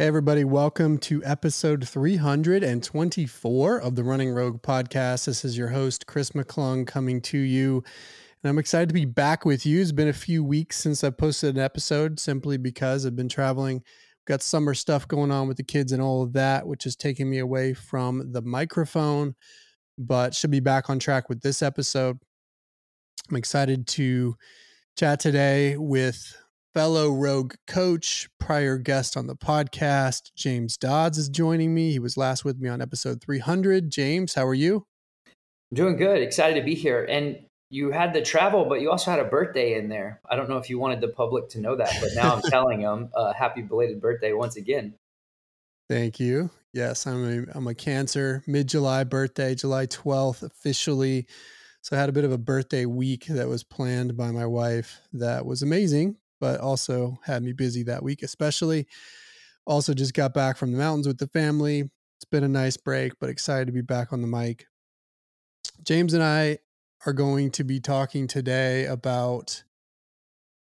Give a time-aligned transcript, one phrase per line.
[0.00, 5.26] Hey, everybody, welcome to episode 324 of the Running Rogue podcast.
[5.26, 7.84] This is your host, Chris McClung, coming to you.
[8.42, 9.82] And I'm excited to be back with you.
[9.82, 13.82] It's been a few weeks since I posted an episode simply because I've been traveling.
[14.26, 17.28] Got summer stuff going on with the kids and all of that, which is taking
[17.28, 19.34] me away from the microphone,
[19.98, 22.16] but should be back on track with this episode.
[23.28, 24.34] I'm excited to
[24.96, 26.34] chat today with
[26.74, 31.90] fellow rogue coach, prior guest on the podcast, James Dodds is joining me.
[31.90, 33.90] He was last with me on episode 300.
[33.90, 34.86] James, how are you?
[35.26, 36.22] I'm doing good.
[36.22, 37.04] Excited to be here.
[37.04, 37.38] And
[37.70, 40.20] you had the travel, but you also had a birthday in there.
[40.28, 42.82] I don't know if you wanted the public to know that, but now I'm telling
[42.82, 44.94] them uh, happy belated birthday once again.
[45.88, 46.50] Thank you.
[46.72, 51.26] Yes, I'm a, I'm a Cancer, mid July birthday, July 12th officially.
[51.82, 55.00] So I had a bit of a birthday week that was planned by my wife
[55.14, 58.86] that was amazing but also had me busy that week, especially.
[59.66, 61.80] Also, just got back from the mountains with the family.
[61.80, 64.66] It's been a nice break, but excited to be back on the mic.
[65.84, 66.58] James and I
[67.06, 69.62] are going to be talking today about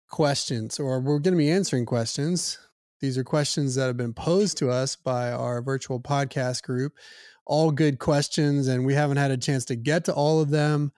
[0.08, 2.58] questions, or we're going to be answering questions.
[3.00, 6.92] These are questions that have been posed to us by our virtual podcast group.
[7.46, 10.92] All good questions, and we haven't had a chance to get to all of them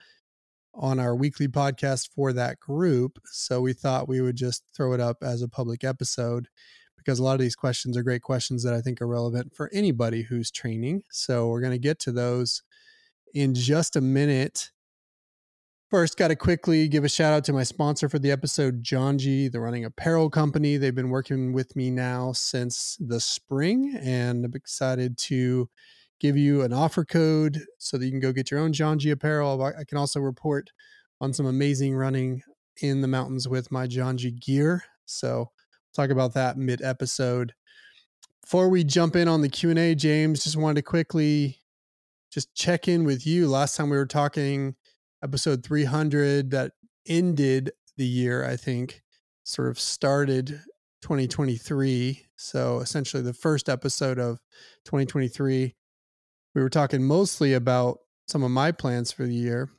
[0.80, 3.20] on our weekly podcast for that group.
[3.26, 6.48] So we thought we would just throw it up as a public episode
[6.96, 9.70] because a lot of these questions are great questions that I think are relevant for
[9.72, 11.02] anybody who's training.
[11.10, 12.62] So we're going to get to those
[13.34, 14.70] in just a minute.
[15.90, 19.50] First, got to quickly give a shout out to my sponsor for the episode, Janji,
[19.50, 20.76] the running apparel company.
[20.76, 25.68] They've been working with me now since the spring, and I'm excited to
[26.20, 29.62] give you an offer code so that you can go get your own Janji apparel.
[29.62, 30.70] I can also report
[31.20, 32.42] on some amazing running
[32.82, 34.84] in the mountains with my Janji gear.
[35.06, 35.50] So
[35.94, 37.54] talk about that mid episode.
[38.42, 41.58] Before we jump in on the Q&A, James, just wanted to quickly
[42.30, 43.48] just check in with you.
[43.48, 44.76] Last time we were talking
[45.22, 46.72] episode 300 that
[47.06, 49.02] ended the year, I think,
[49.44, 50.60] sort of started
[51.02, 52.26] 2023.
[52.36, 54.38] So essentially the first episode of
[54.84, 55.74] 2023
[56.54, 59.70] we were talking mostly about some of my plans for the year.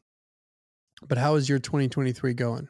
[1.08, 2.70] But how is your 2023 going?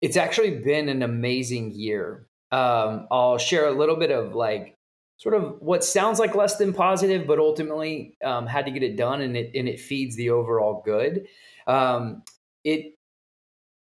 [0.00, 2.26] It's actually been an amazing year.
[2.50, 4.74] Um, I'll share a little bit of like
[5.18, 8.96] sort of what sounds like less than positive, but ultimately um, had to get it
[8.96, 11.26] done, and it and it feeds the overall good.
[11.66, 12.22] Um,
[12.64, 12.94] it,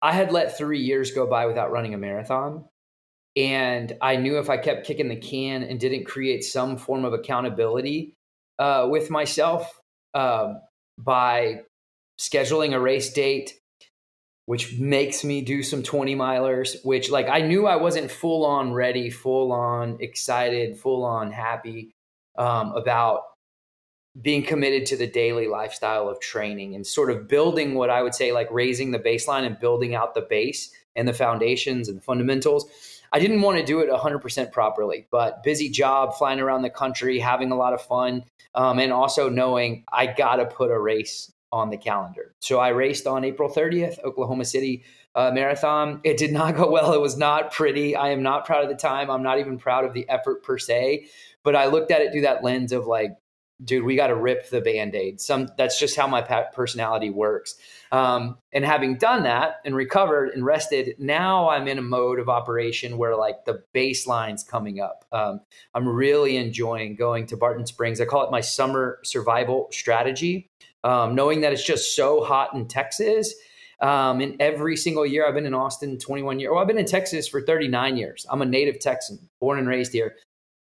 [0.03, 2.65] I had let three years go by without running a marathon,
[3.37, 7.15] and I knew if I kept kicking the can and didn't create some form of
[7.15, 8.17] accountability,
[8.59, 9.81] uh, with myself
[10.15, 10.55] uh,
[10.99, 11.63] by
[12.19, 13.55] scheduling a race date,
[14.47, 18.73] which makes me do some 20 milers, which like I knew I wasn't full on
[18.73, 21.95] ready, full on excited, full on happy
[22.37, 23.23] um, about
[24.21, 28.15] being committed to the daily lifestyle of training and sort of building what I would
[28.15, 32.03] say like raising the baseline and building out the base and the foundations and the
[32.03, 32.67] fundamentals.
[33.13, 37.19] I didn't want to do it 100% properly, but busy job, flying around the country,
[37.19, 38.25] having a lot of fun,
[38.55, 42.35] um, and also knowing I got to put a race on the calendar.
[42.41, 44.85] So I raced on April 30th, Oklahoma City
[45.15, 46.01] uh, Marathon.
[46.05, 46.95] It did not go well.
[46.95, 47.95] It was not pretty.
[47.95, 49.11] I am not proud of the time.
[49.11, 51.09] I'm not even proud of the effort per se.
[51.43, 53.13] But I looked at it through that lens of like,
[53.63, 55.21] dude, we got to rip the band-aid.
[55.21, 57.57] Some that's just how my personality works.
[57.93, 62.31] Um, and having done that and recovered and rested, now I'm in a mode of
[62.31, 65.05] operation where like the baseline's coming up.
[65.13, 65.41] Um,
[65.75, 68.01] I'm really enjoying going to Barton Springs.
[68.01, 70.49] I call it my summer survival strategy,
[70.83, 73.35] um, knowing that it's just so hot in Texas.
[73.81, 76.51] Um, and every single year I've been in Austin 21 years.
[76.51, 78.25] Well, I've been in Texas for 39 years.
[78.31, 80.17] I'm a native Texan, born and raised here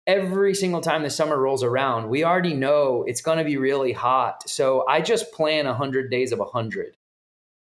[0.08, 3.91] every single time the summer rolls around, we already know it's going to be really
[3.91, 4.47] hot.
[4.47, 6.96] So I just plan 100 days of 100.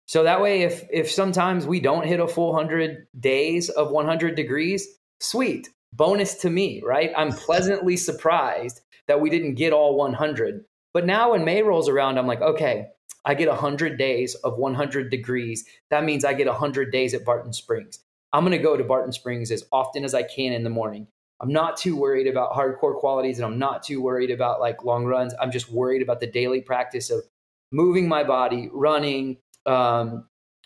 [0.07, 4.35] So that way if if sometimes we don't hit a full 100 days of 100
[4.35, 4.87] degrees,
[5.19, 5.69] sweet.
[5.93, 7.11] Bonus to me, right?
[7.15, 10.65] I'm pleasantly surprised that we didn't get all 100.
[10.93, 12.87] But now when May rolls around, I'm like, okay,
[13.25, 15.65] I get 100 days of 100 degrees.
[15.89, 17.99] That means I get 100 days at Barton Springs.
[18.33, 21.07] I'm going to go to Barton Springs as often as I can in the morning.
[21.39, 25.05] I'm not too worried about hardcore qualities and I'm not too worried about like long
[25.05, 25.33] runs.
[25.39, 27.23] I'm just worried about the daily practice of
[27.71, 29.37] moving my body, running,
[29.67, 30.25] um,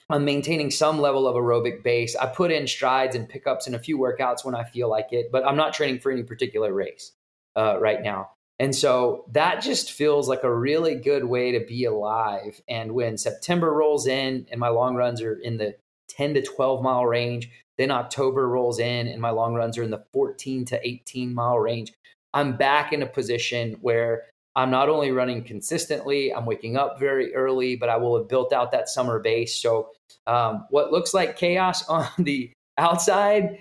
[0.10, 2.16] I'm maintaining some level of aerobic base.
[2.16, 5.32] I put in strides and pickups in a few workouts when I feel like it,
[5.32, 7.14] but I'm not training for any particular race
[7.56, 8.32] uh, right now.
[8.60, 12.62] And so that just feels like a really good way to be alive.
[12.68, 15.76] And when September rolls in and my long runs are in the
[16.10, 19.90] 10 to 12 mile range, Then October rolls in and my long runs are in
[19.90, 21.94] the 14 to 18 mile range.
[22.34, 24.26] I'm back in a position where
[24.56, 28.52] I'm not only running consistently, I'm waking up very early, but I will have built
[28.52, 29.56] out that summer base.
[29.56, 29.92] So,
[30.28, 33.60] um, what looks like chaos on the outside,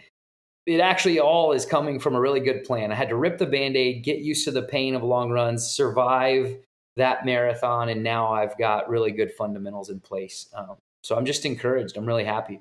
[0.66, 2.90] it actually all is coming from a really good plan.
[2.90, 5.66] I had to rip the band aid, get used to the pain of long runs,
[5.66, 6.56] survive
[6.96, 10.48] that marathon, and now I've got really good fundamentals in place.
[10.54, 11.96] Um, so, I'm just encouraged.
[11.96, 12.60] I'm really happy.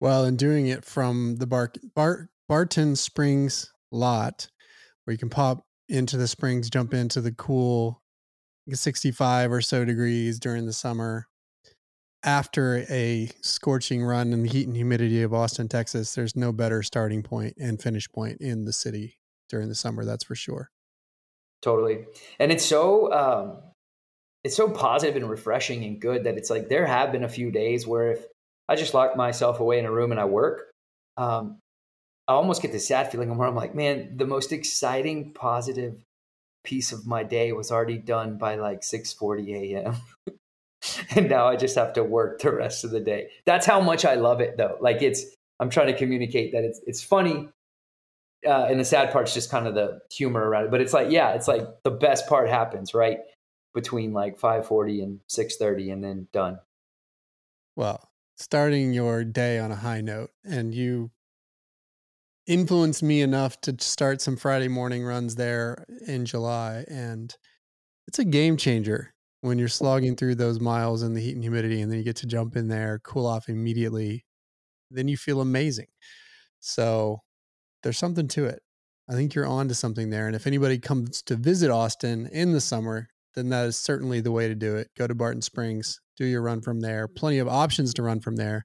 [0.00, 4.48] Well, and doing it from the Bar- Bar- Barton Springs lot,
[5.04, 8.02] where you can pop into the springs, jump into the cool
[8.70, 11.26] 65 or so degrees during the summer.
[12.24, 16.82] After a scorching run in the heat and humidity of Austin, Texas, there's no better
[16.82, 19.18] starting point and finish point in the city
[19.48, 20.04] during the summer.
[20.04, 20.70] That's for sure.
[21.62, 22.04] Totally,
[22.38, 23.58] and it's so um,
[24.44, 27.50] it's so positive and refreshing and good that it's like there have been a few
[27.50, 28.24] days where if
[28.68, 30.70] I just lock myself away in a room and I work,
[31.16, 31.58] um,
[32.28, 36.04] I almost get the sad feeling where I'm like, man, the most exciting, positive
[36.62, 39.96] piece of my day was already done by like 6:40 a.m.
[41.16, 43.30] and now I just have to work the rest of the day.
[43.46, 44.76] That's how much I love it, though.
[44.78, 45.24] Like it's,
[45.58, 47.48] I'm trying to communicate that it's it's funny,
[48.46, 50.70] uh, and the sad part's just kind of the humor around it.
[50.70, 53.20] But it's like, yeah, it's like the best part happens right
[53.74, 56.58] between like 5:40 and 6:30, and then done.
[57.74, 61.10] Well, starting your day on a high note, and you
[62.48, 66.84] influenced me enough to start some Friday morning runs there in July.
[66.88, 67.32] And
[68.06, 71.80] it's a game changer when you're slogging through those miles in the heat and humidity,
[71.80, 74.24] and then you get to jump in there, cool off immediately.
[74.90, 75.86] Then you feel amazing.
[76.58, 77.20] So
[77.82, 78.62] there's something to it.
[79.08, 80.26] I think you're on to something there.
[80.26, 84.32] And if anybody comes to visit Austin in the summer, then that is certainly the
[84.32, 84.88] way to do it.
[84.96, 87.06] Go to Barton Springs, do your run from there.
[87.06, 88.64] Plenty of options to run from there,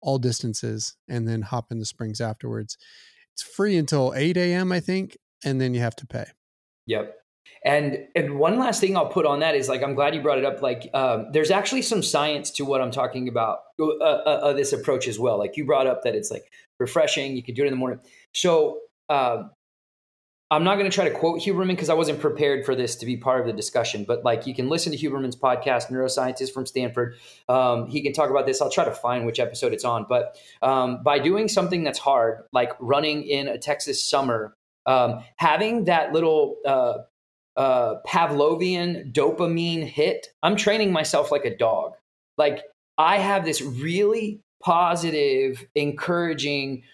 [0.00, 2.78] all distances, and then hop in the springs afterwards.
[3.36, 6.24] It's free until 8 a.m., I think, and then you have to pay.
[6.86, 7.14] Yep.
[7.66, 10.38] And and one last thing I'll put on that is like I'm glad you brought
[10.38, 10.62] it up.
[10.62, 13.58] Like um, there's actually some science to what I'm talking about.
[13.78, 15.38] Uh, uh, uh, this approach as well.
[15.38, 17.36] Like you brought up that it's like refreshing.
[17.36, 18.00] You can do it in the morning.
[18.32, 18.78] So
[19.10, 19.50] um,
[20.48, 23.06] I'm not going to try to quote Huberman because I wasn't prepared for this to
[23.06, 24.04] be part of the discussion.
[24.04, 27.16] But like, you can listen to Huberman's podcast, neuroscientist from Stanford.
[27.48, 28.62] Um, he can talk about this.
[28.62, 30.06] I'll try to find which episode it's on.
[30.08, 34.54] But um, by doing something that's hard, like running in a Texas summer,
[34.86, 36.98] um, having that little uh,
[37.56, 41.94] uh, Pavlovian dopamine hit, I'm training myself like a dog.
[42.38, 42.62] Like
[42.98, 46.84] I have this really positive, encouraging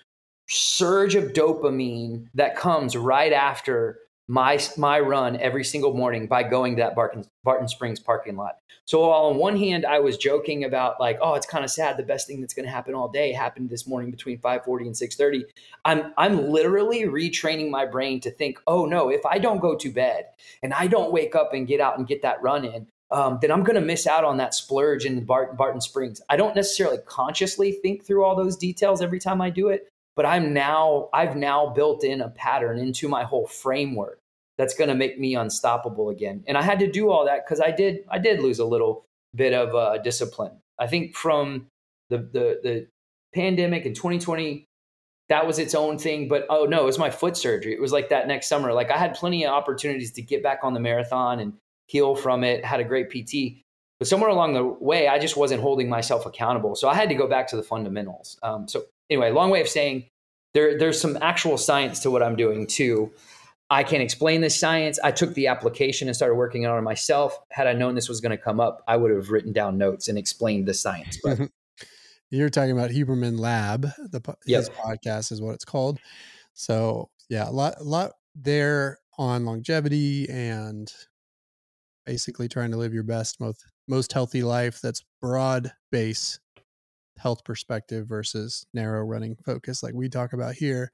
[0.53, 6.77] surge of dopamine that comes right after my my run every single morning by going
[6.77, 8.59] to that Barton, Barton Springs parking lot.
[8.85, 11.97] So on one hand, I was joking about like, oh, it's kind of sad.
[11.97, 14.95] The best thing that's going to happen all day happened this morning between 5:40 and
[14.95, 15.45] 6:30.
[15.85, 19.91] I'm I'm literally retraining my brain to think, oh no, if I don't go to
[19.91, 20.27] bed
[20.63, 23.53] and I don't wake up and get out and get that run in, um, then
[23.53, 26.21] I'm going to miss out on that splurge in Barton, Barton Springs.
[26.29, 30.27] I don't necessarily consciously think through all those details every time I do it, but
[30.27, 34.19] I'm now I've now built in a pattern into my whole framework
[34.59, 36.45] that's going to make me unstoppable again.
[36.47, 39.05] And I had to do all that because I did I did lose a little
[39.35, 40.53] bit of uh, discipline.
[40.79, 41.67] I think from
[42.11, 42.87] the the the
[43.35, 44.67] pandemic in 2020
[45.31, 47.93] that was its own thing but oh no it was my foot surgery it was
[47.93, 50.81] like that next summer like i had plenty of opportunities to get back on the
[50.81, 51.55] marathon and
[51.87, 53.63] heal from it had a great pt
[53.99, 57.15] but somewhere along the way i just wasn't holding myself accountable so i had to
[57.15, 60.07] go back to the fundamentals um, so anyway, long way of saying
[60.55, 63.13] there, there's some actual science to what I'm doing too.
[63.71, 64.99] I can't explain this science.
[65.03, 67.39] I took the application and started working on it myself.
[67.51, 70.09] Had I known this was going to come up, I would have written down notes
[70.09, 71.19] and explained the science.
[71.25, 71.39] But
[72.31, 73.83] you're talking about Huberman Lab.
[74.11, 74.61] The yep.
[74.61, 75.99] his podcast is what it's called.
[76.53, 80.93] So yeah, a lot, a lot there on longevity and
[82.05, 84.81] basically trying to live your best, most most healthy life.
[84.83, 86.39] That's broad base
[87.19, 90.93] health perspective versus narrow running focus like we talk about here.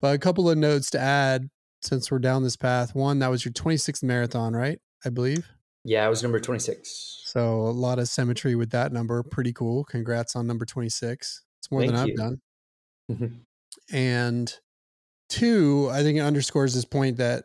[0.00, 1.48] But a couple of notes to add
[1.82, 2.94] since we're down this path.
[2.94, 4.78] One, that was your 26th marathon, right?
[5.04, 5.46] I believe.
[5.84, 7.22] Yeah, I was number 26.
[7.26, 9.22] So a lot of symmetry with that number.
[9.22, 9.84] Pretty cool.
[9.84, 11.42] Congrats on number 26.
[11.58, 12.40] It's more Thank than I've done.
[13.10, 13.94] Mm-hmm.
[13.94, 14.54] And
[15.28, 17.44] two, I think it underscores this point that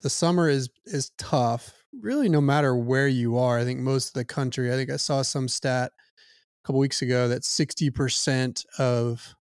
[0.00, 3.58] the summer is is tough, really no matter where you are.
[3.58, 5.92] I think most of the country, I think I saw some stat
[6.64, 9.34] couple weeks ago that 60% of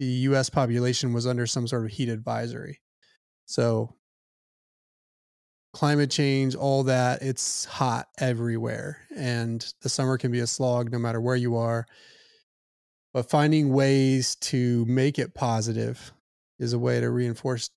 [0.00, 2.80] the US population was under some sort of heat advisory.
[3.46, 3.94] So
[5.72, 10.98] climate change, all that, it's hot everywhere and the summer can be a slog no
[10.98, 11.86] matter where you are.
[13.14, 16.12] but finding ways to make it positive
[16.58, 17.70] is a way to reinforce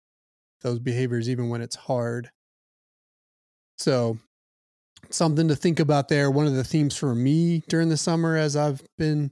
[0.61, 2.29] those behaviors even when it's hard.
[3.77, 4.19] So,
[5.13, 6.31] something to think about there.
[6.31, 9.31] One of the themes for me during the summer, as I've been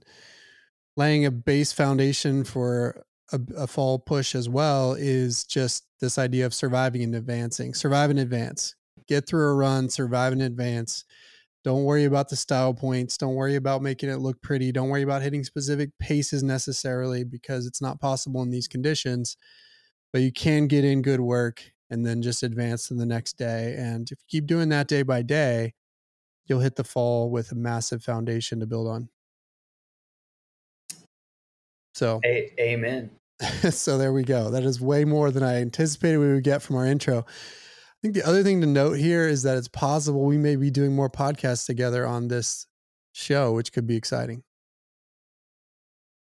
[0.96, 6.46] laying a base foundation for a, a, fall push as well, is just this idea
[6.46, 7.74] of surviving and advancing.
[7.74, 8.74] Survive and advance.
[9.08, 11.04] Get through a run, survive and advance.
[11.62, 13.18] Don't worry about the style points.
[13.18, 14.72] Don't worry about making it look pretty.
[14.72, 19.36] Don't worry about hitting specific paces necessarily because it's not possible in these conditions.
[20.12, 23.74] But you can get in good work and then just advance to the next day.
[23.76, 25.74] And if you keep doing that day by day,
[26.46, 29.08] you'll hit the fall with a massive foundation to build on.
[31.94, 33.10] So, a- amen.
[33.70, 34.50] so there we go.
[34.50, 37.18] That is way more than I anticipated we would get from our intro.
[37.20, 40.70] I think the other thing to note here is that it's possible we may be
[40.70, 42.66] doing more podcasts together on this
[43.12, 44.42] show, which could be exciting.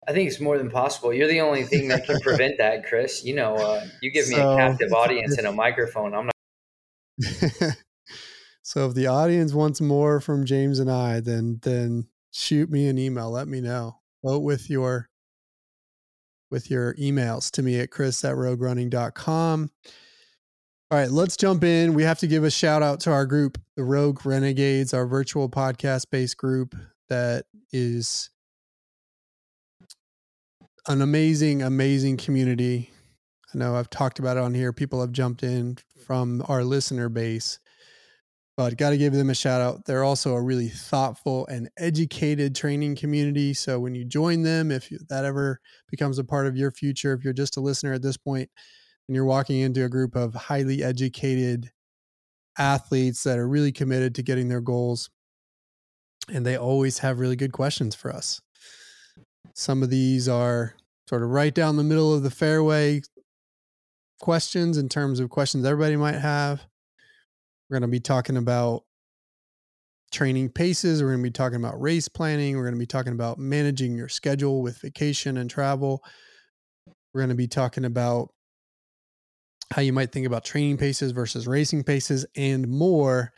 [0.07, 1.13] I think it's more than possible.
[1.13, 3.25] You're the only thing that can prevent that, Chris.
[3.25, 6.15] You know, uh, you give me so, a captive audience and a microphone.
[6.15, 6.35] I'm not.
[8.63, 12.99] so if the audience wants more from James and I, then then shoot me an
[12.99, 13.31] email.
[13.31, 14.01] Let me know.
[14.25, 15.09] Vote with your
[16.51, 19.71] with your emails to me at chris at roguerunning.com.
[20.91, 21.95] All right, let's jump in.
[21.95, 25.49] We have to give a shout out to our group, the Rogue Renegades, our virtual
[25.49, 26.77] podcast based group
[27.09, 28.31] that is
[30.87, 32.91] an amazing, amazing community.
[33.55, 34.73] I know I've talked about it on here.
[34.73, 37.59] People have jumped in from our listener base,
[38.57, 39.87] but got to give them a shout out.
[39.87, 43.55] They're also a really thoughtful and educated training community.
[43.55, 45.61] So when you join them, if that ever
[45.91, 48.51] becomes a part of your future, if you're just a listener at this point,
[49.09, 51.71] and you're walking into a group of highly educated
[52.59, 55.11] athletes that are really committed to getting their goals,
[56.33, 58.41] and they always have really good questions for us.
[59.55, 60.75] Some of these are
[61.09, 63.03] sort of right down the middle of the fairway
[64.21, 66.65] questions in terms of questions everybody might have.
[67.69, 68.83] We're going to be talking about
[70.13, 71.03] training paces.
[71.03, 72.57] We're going to be talking about race planning.
[72.57, 76.03] We're going to be talking about managing your schedule with vacation and travel.
[77.13, 78.31] We're going to be talking about
[79.73, 83.33] how you might think about training paces versus racing paces and more.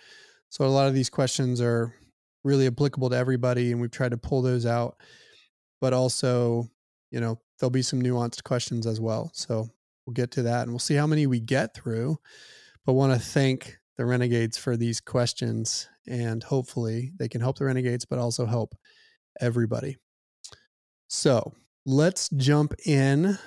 [0.49, 1.95] So, a lot of these questions are
[2.43, 4.97] really applicable to everybody, and we've tried to pull those out
[5.81, 6.69] but also,
[7.11, 9.31] you know, there'll be some nuanced questions as well.
[9.35, 9.69] So
[10.07, 12.19] we'll get to that and we'll see how many we get through.
[12.85, 17.65] But want to thank the Renegades for these questions and hopefully they can help the
[17.65, 18.75] Renegades, but also help
[19.41, 19.97] everybody.
[21.09, 21.53] So
[21.85, 23.39] let's jump in.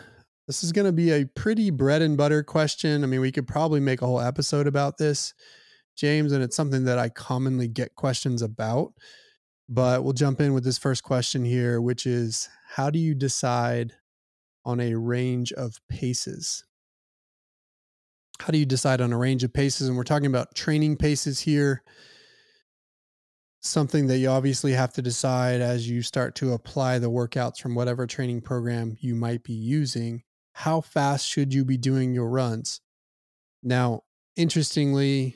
[0.47, 3.03] This is going to be a pretty bread and butter question.
[3.03, 5.33] I mean, we could probably make a whole episode about this,
[5.95, 8.93] James, and it's something that I commonly get questions about.
[9.71, 13.93] But we'll jump in with this first question here, which is how do you decide
[14.65, 16.65] on a range of paces?
[18.39, 19.87] How do you decide on a range of paces?
[19.87, 21.83] And we're talking about training paces here.
[23.61, 27.75] Something that you obviously have to decide as you start to apply the workouts from
[27.75, 30.23] whatever training program you might be using.
[30.53, 32.81] How fast should you be doing your runs?
[33.61, 34.01] Now,
[34.35, 35.35] interestingly,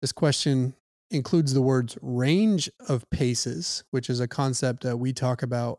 [0.00, 0.74] this question
[1.12, 5.78] includes the words range of paces, which is a concept that we talk about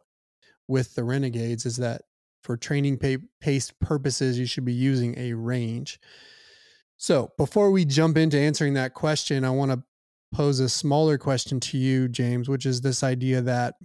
[0.68, 2.04] with the Renegades, is that
[2.42, 3.00] for training
[3.42, 6.00] pace purposes, you should be using a range.
[6.98, 9.84] So before we jump into answering that question, I want to
[10.34, 13.76] pose a smaller question to you, James, which is this idea that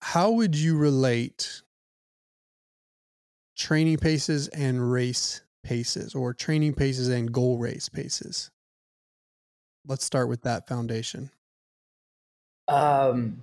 [0.00, 1.62] how would you relate
[3.56, 8.50] training paces and race paces or training paces and goal race paces?
[9.86, 11.30] Let's start with that foundation.
[12.68, 13.42] Um,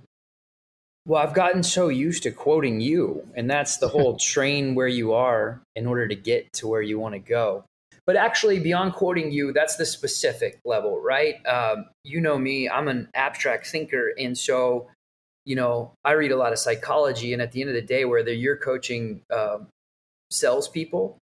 [1.06, 5.12] well, I've gotten so used to quoting you, and that's the whole train where you
[5.12, 7.64] are in order to get to where you want to go.
[8.06, 11.34] But actually, beyond quoting you, that's the specific level, right?
[11.46, 14.12] Um, you know me, I'm an abstract thinker.
[14.18, 14.88] And so,
[15.44, 17.32] you know, I read a lot of psychology.
[17.32, 19.58] And at the end of the day, whether you're coaching uh,
[20.30, 21.18] salespeople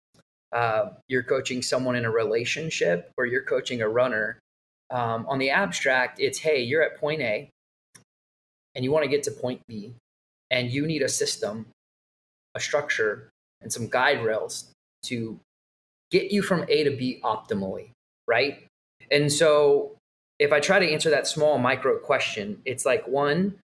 [0.51, 4.39] uh, you're coaching someone in a relationship or you're coaching a runner.
[4.91, 7.49] Um, on the abstract, it's hey, you're at point A
[8.75, 9.93] and you want to get to point B,
[10.51, 11.67] and you need a system,
[12.55, 13.29] a structure,
[13.61, 14.71] and some guide rails
[15.03, 15.39] to
[16.11, 17.89] get you from A to B optimally,
[18.27, 18.65] right?
[19.11, 19.97] And so,
[20.39, 23.59] if I try to answer that small micro question, it's like one,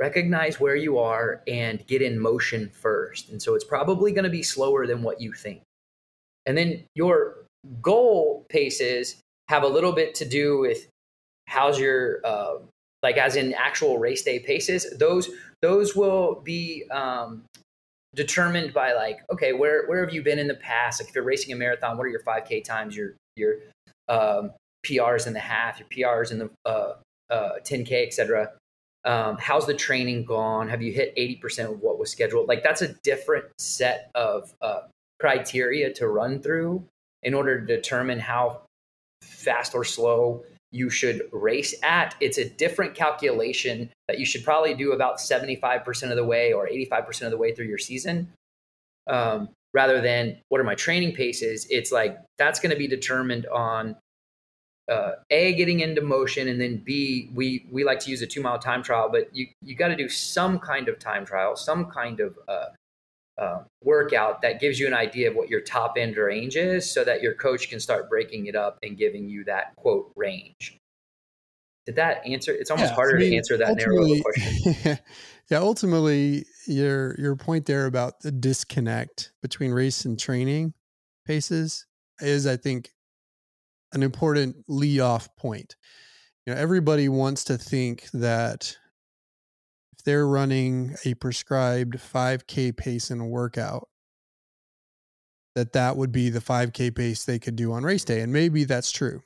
[0.00, 3.28] recognize where you are and get in motion first.
[3.28, 5.63] And so, it's probably going to be slower than what you think.
[6.46, 7.44] And then your
[7.80, 9.16] goal paces
[9.48, 10.86] have a little bit to do with
[11.46, 12.56] how's your uh,
[13.02, 15.28] like as in actual race day paces, those
[15.62, 17.44] those will be um,
[18.14, 21.00] determined by like, okay, where where have you been in the past?
[21.00, 23.56] Like if you're racing a marathon, what are your 5K times, your your
[24.08, 24.52] um,
[24.86, 26.94] PRs in the half, your PRs in the uh,
[27.30, 28.52] uh, 10K, etc.
[29.04, 30.68] Um, how's the training gone?
[30.68, 32.48] Have you hit 80% of what was scheduled?
[32.48, 34.82] Like that's a different set of uh,
[35.20, 36.84] criteria to run through
[37.22, 38.62] in order to determine how
[39.22, 42.14] fast or slow you should race at.
[42.20, 46.68] It's a different calculation that you should probably do about 75% of the way or
[46.68, 48.32] 85% of the way through your season.
[49.06, 51.66] Um, rather than what are my training paces?
[51.70, 53.96] It's like that's going to be determined on
[54.90, 58.42] uh, a getting into motion and then b we we like to use a two
[58.42, 61.86] mile time trial but you you got to do some kind of time trial some
[61.86, 62.66] kind of uh,
[63.38, 67.02] uh, workout that gives you an idea of what your top end range is so
[67.04, 70.78] that your coach can start breaking it up and giving you that quote range
[71.86, 74.98] did that answer it's almost yeah, harder I mean, to answer that narrow question
[75.50, 80.74] yeah ultimately your your point there about the disconnect between race and training
[81.26, 81.86] paces
[82.20, 82.90] is i think
[83.94, 85.76] an important lead off point.
[86.44, 88.76] You know, everybody wants to think that
[90.04, 93.88] they're running a prescribed 5K pace in a workout,
[95.54, 98.20] that that would be the 5K pace they could do on race day.
[98.20, 99.22] And maybe that's true,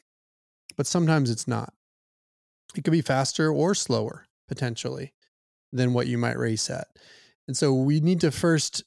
[0.77, 1.73] but sometimes it's not.
[2.77, 5.15] It could be faster or slower potentially
[5.73, 6.89] than what you might race at.
[7.47, 8.85] And so we need to first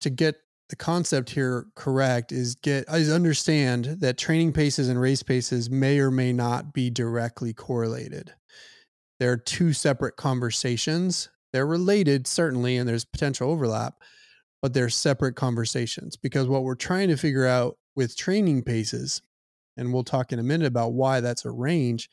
[0.00, 0.36] to get
[0.68, 5.98] the concept here correct is get is understand that training paces and race paces may
[5.98, 8.32] or may not be directly correlated.
[9.24, 11.30] They're two separate conversations.
[11.54, 13.94] They're related certainly and there's potential overlap,
[14.60, 19.22] but they're separate conversations because what we're trying to figure out with training paces
[19.78, 22.10] and we'll talk in a minute about why that's a range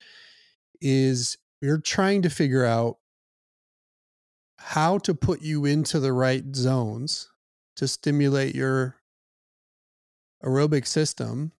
[0.80, 2.96] is we're trying to figure out
[4.58, 7.28] how to put you into the right zones
[7.76, 8.96] to stimulate your
[10.46, 11.52] aerobic system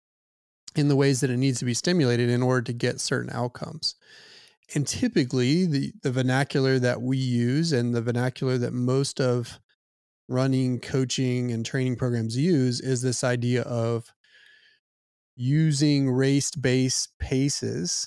[0.74, 3.96] in the ways that it needs to be stimulated in order to get certain outcomes.
[4.74, 9.60] And typically, the, the vernacular that we use and the vernacular that most of
[10.28, 14.12] running, coaching, and training programs use is this idea of
[15.36, 18.06] using race based paces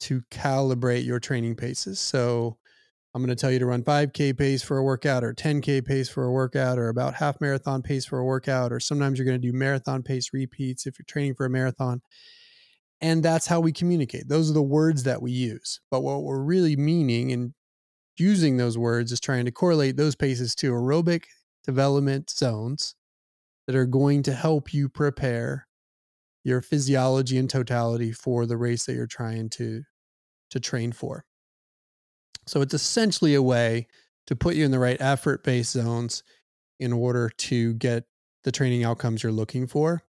[0.00, 1.98] to calibrate your training paces.
[1.98, 2.58] So,
[3.14, 6.08] I'm going to tell you to run 5K pace for a workout or 10K pace
[6.08, 8.72] for a workout or about half marathon pace for a workout.
[8.72, 12.00] Or sometimes you're going to do marathon pace repeats if you're training for a marathon.
[13.02, 14.28] And that's how we communicate.
[14.28, 15.80] Those are the words that we use.
[15.90, 17.52] But what we're really meaning and
[18.16, 21.24] using those words is trying to correlate those paces to aerobic
[21.64, 22.94] development zones
[23.66, 25.66] that are going to help you prepare
[26.44, 29.82] your physiology and totality for the race that you're trying to
[30.50, 31.24] to train for.
[32.46, 33.86] So it's essentially a way
[34.26, 36.22] to put you in the right effort based zones
[36.78, 38.04] in order to get
[38.44, 40.02] the training outcomes you're looking for.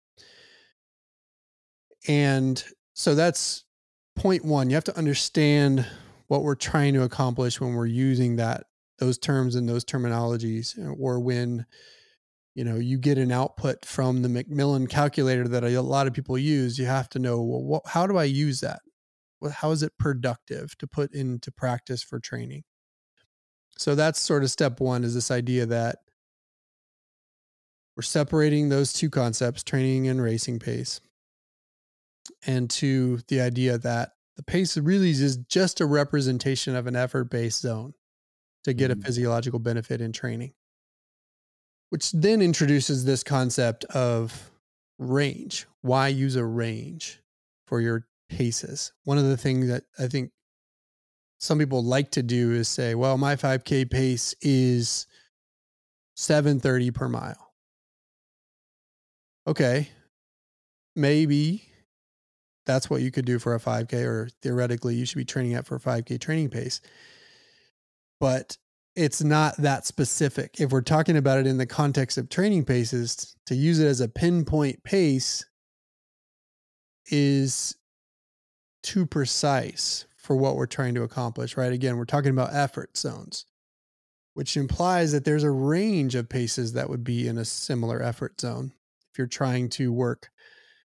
[2.08, 2.62] And
[2.94, 3.64] so that's
[4.16, 4.70] point one.
[4.70, 5.86] You have to understand
[6.28, 8.64] what we're trying to accomplish when we're using that
[8.98, 11.66] those terms and those terminologies uh, or when
[12.54, 16.38] you know you get an output from the McMillan calculator that a lot of people
[16.38, 18.80] use you have to know well what, how do I use that?
[19.50, 22.62] How is it productive to put into practice for training?
[23.76, 25.98] So that's sort of step one is this idea that
[27.96, 31.00] we're separating those two concepts training and racing pace
[32.46, 37.24] and to the idea that the pace really is just a representation of an effort
[37.24, 37.94] based zone
[38.64, 39.00] to get mm-hmm.
[39.00, 40.52] a physiological benefit in training
[41.90, 44.50] which then introduces this concept of
[44.98, 47.20] range why use a range
[47.66, 48.92] for your paces.
[49.04, 50.30] One of the things that I think
[51.38, 55.06] some people like to do is say, well, my 5K pace is
[56.16, 57.52] 730 per mile.
[59.46, 59.90] Okay.
[60.94, 61.71] Maybe
[62.66, 65.66] that's what you could do for a 5K, or theoretically, you should be training at
[65.66, 66.80] for a 5K training pace.
[68.20, 68.56] But
[68.94, 70.60] it's not that specific.
[70.60, 74.00] If we're talking about it in the context of training paces, to use it as
[74.00, 75.44] a pinpoint pace
[77.10, 77.76] is
[78.82, 81.72] too precise for what we're trying to accomplish, right?
[81.72, 83.46] Again, we're talking about effort zones,
[84.34, 88.40] which implies that there's a range of paces that would be in a similar effort
[88.40, 88.72] zone.
[89.10, 90.30] If you're trying to work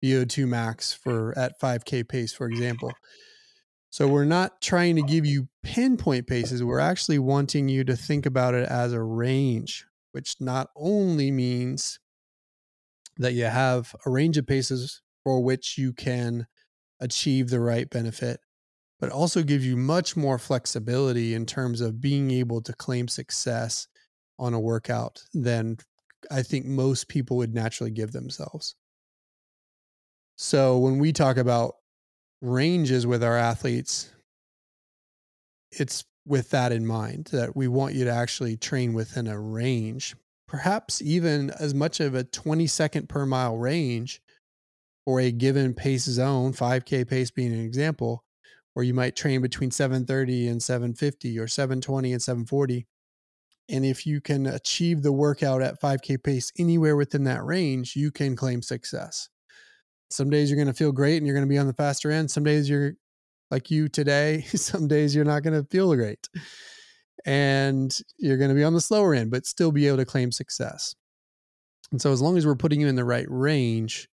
[0.03, 2.91] VO2 max for at 5K pace, for example.
[3.89, 6.63] So we're not trying to give you pinpoint paces.
[6.63, 11.99] We're actually wanting you to think about it as a range, which not only means
[13.17, 16.47] that you have a range of paces for which you can
[16.99, 18.41] achieve the right benefit,
[18.99, 23.87] but also gives you much more flexibility in terms of being able to claim success
[24.37, 25.77] on a workout than
[26.29, 28.75] I think most people would naturally give themselves.
[30.37, 31.75] So when we talk about
[32.41, 34.11] ranges with our athletes,
[35.71, 40.15] it's with that in mind that we want you to actually train within a range,
[40.47, 44.21] perhaps even as much of a 20 second per mile range
[45.05, 48.23] for a given pace zone, 5K pace being an example,
[48.73, 52.87] where you might train between 730 and 750 or 720 and 740.
[53.69, 58.11] And if you can achieve the workout at 5K pace anywhere within that range, you
[58.11, 59.29] can claim success.
[60.09, 62.11] Some days you're going to feel great and you're going to be on the faster
[62.11, 62.29] end.
[62.29, 62.93] Some days you're
[63.51, 64.41] like you today.
[64.55, 66.27] Some days you're not going to feel great.
[67.25, 70.31] And you're going to be on the slower end, but still be able to claim
[70.31, 70.95] success.
[71.91, 74.09] And so, as long as we're putting you in the right range,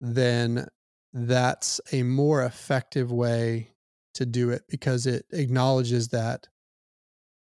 [0.00, 0.66] then
[1.12, 3.74] that's a more effective way
[4.14, 6.48] to do it because it acknowledges that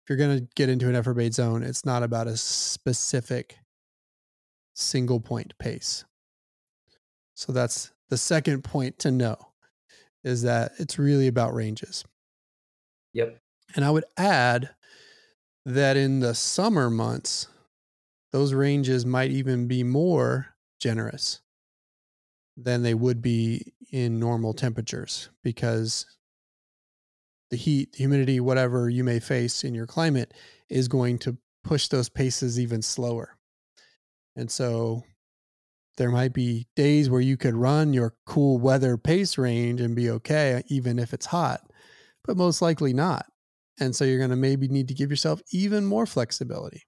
[0.04, 3.58] if you're going to get into an effort based zone, it's not about a specific
[4.74, 6.04] single point pace.
[7.36, 9.38] So that's the second point to know
[10.24, 12.06] is that it's really about ranges.
[13.14, 13.40] Yep.
[13.76, 14.70] And I would add
[15.66, 17.48] that in the summer months,
[18.32, 21.42] those ranges might even be more generous
[22.58, 26.06] than they would be in normal temperatures because
[27.50, 30.34] the heat, the humidity, whatever you may face in your climate
[30.70, 33.38] is going to push those paces even slower.
[34.36, 35.04] And so
[35.98, 40.10] there might be days where you could run your cool weather pace range and be
[40.10, 41.62] okay, even if it's hot,
[42.26, 43.26] but most likely not.
[43.80, 46.84] And so you're going to maybe need to give yourself even more flexibility.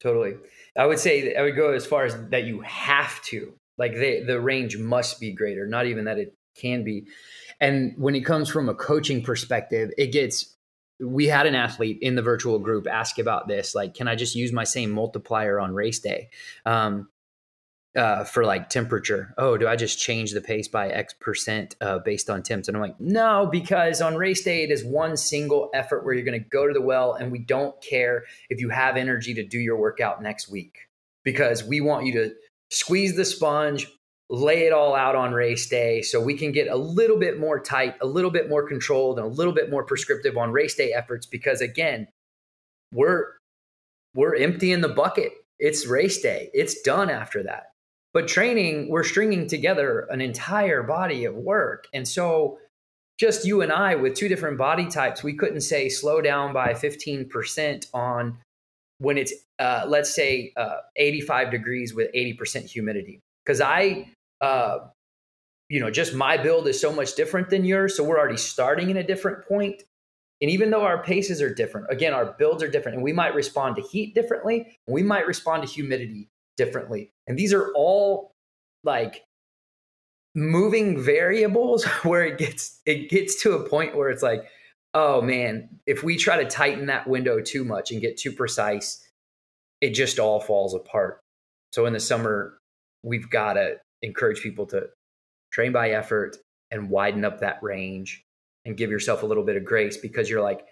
[0.00, 0.34] Totally.
[0.76, 3.54] I would say I would go as far as that you have to.
[3.78, 7.06] Like the the range must be greater, not even that it can be.
[7.60, 10.56] And when it comes from a coaching perspective, it gets
[11.00, 14.36] we had an athlete in the virtual group ask about this like can i just
[14.36, 16.28] use my same multiplier on race day
[16.64, 17.08] um,
[17.96, 19.34] uh, for like temperature.
[19.36, 22.68] Oh, do I just change the pace by X percent uh, based on temps?
[22.68, 26.24] And I'm like, no, because on race day, it is one single effort where you're
[26.24, 29.44] going to go to the well, and we don't care if you have energy to
[29.44, 30.88] do your workout next week
[31.24, 32.34] because we want you to
[32.70, 33.86] squeeze the sponge,
[34.30, 37.60] lay it all out on race day so we can get a little bit more
[37.60, 40.92] tight, a little bit more controlled, and a little bit more prescriptive on race day
[40.92, 42.08] efforts because again,
[42.92, 43.26] we're
[44.14, 45.32] we're emptying the bucket.
[45.58, 46.50] It's race day.
[46.52, 47.71] It's done after that.
[48.14, 51.86] But training, we're stringing together an entire body of work.
[51.94, 52.58] And so,
[53.18, 56.72] just you and I with two different body types, we couldn't say slow down by
[56.72, 58.38] 15% on
[58.98, 63.20] when it's, uh, let's say, uh, 85 degrees with 80% humidity.
[63.44, 64.08] Because I,
[64.40, 64.78] uh,
[65.68, 67.96] you know, just my build is so much different than yours.
[67.96, 69.82] So we're already starting in a different point.
[70.40, 73.34] And even though our paces are different, again, our builds are different, and we might
[73.34, 77.12] respond to heat differently, we might respond to humidity differently.
[77.26, 78.32] And these are all
[78.84, 79.22] like
[80.34, 84.44] moving variables where it gets it gets to a point where it's like,
[84.94, 89.06] oh man, if we try to tighten that window too much and get too precise,
[89.80, 91.20] it just all falls apart.
[91.72, 92.58] So in the summer,
[93.02, 94.88] we've got to encourage people to
[95.52, 96.36] train by effort
[96.70, 98.24] and widen up that range
[98.64, 100.66] and give yourself a little bit of grace because you're like,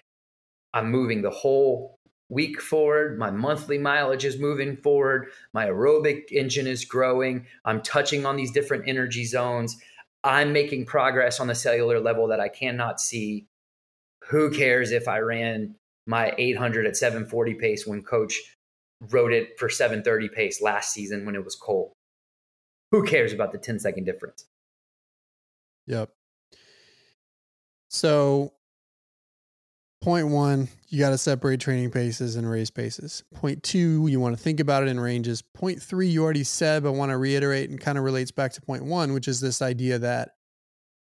[0.73, 1.99] I'm moving the whole
[2.31, 3.19] week forward.
[3.19, 5.29] My monthly mileage is moving forward.
[5.53, 7.45] My aerobic engine is growing.
[7.64, 9.77] I'm touching on these different energy zones.
[10.25, 13.47] I'm making progress on the cellular level that I cannot see.
[14.29, 15.75] Who cares if I ran
[16.07, 18.40] my 800 at 740 pace when coach
[19.11, 21.93] wrote it for 730 pace last season when it was cold?
[22.93, 24.47] Who cares about the 10 second difference?
[25.87, 26.11] Yep.
[27.88, 28.53] So
[30.03, 33.23] Point one, you got to separate training paces and race paces.
[33.35, 35.43] Point two, you want to think about it in ranges.
[35.43, 38.63] Point three, you already said, but want to reiterate and kind of relates back to
[38.63, 40.31] point one, which is this idea that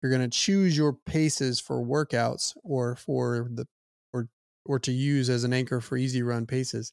[0.02, 3.66] you're going to choose your paces for workouts or for the
[4.12, 4.28] or
[4.66, 6.92] or to use as an anchor for easy run paces.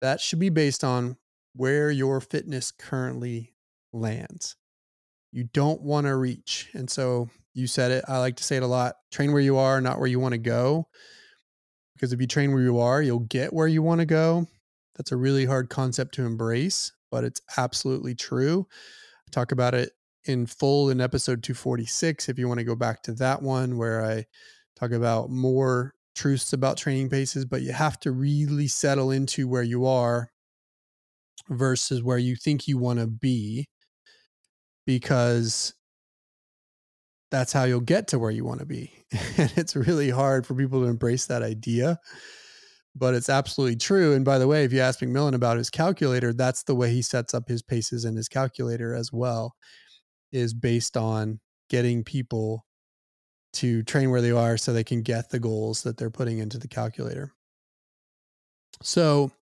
[0.00, 1.16] That should be based on
[1.54, 3.54] where your fitness currently
[3.92, 4.56] lands.
[5.30, 6.68] You don't want to reach.
[6.74, 8.04] And so you said it.
[8.08, 8.96] I like to say it a lot.
[9.10, 10.88] Train where you are, not where you want to go.
[11.94, 14.46] Because if you train where you are, you'll get where you want to go.
[14.96, 18.66] That's a really hard concept to embrace, but it's absolutely true.
[19.26, 19.92] I talk about it
[20.24, 24.04] in full in episode 246 if you want to go back to that one where
[24.04, 24.24] I
[24.78, 29.62] talk about more truths about training paces, but you have to really settle into where
[29.62, 30.30] you are
[31.48, 33.68] versus where you think you want to be
[34.86, 35.74] because
[37.32, 38.92] that's how you'll get to where you want to be.
[39.38, 41.98] and it's really hard for people to embrace that idea.
[42.94, 44.12] But it's absolutely true.
[44.12, 47.00] And by the way, if you ask McMillan about his calculator, that's the way he
[47.00, 49.54] sets up his paces in his calculator as well,
[50.30, 51.40] is based on
[51.70, 52.66] getting people
[53.54, 56.58] to train where they are so they can get the goals that they're putting into
[56.58, 57.32] the calculator.
[58.82, 59.32] So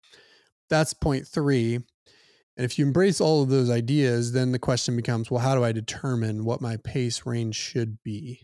[0.68, 1.80] that's point three.
[2.60, 5.64] And if you embrace all of those ideas, then the question becomes well, how do
[5.64, 8.42] I determine what my pace range should be?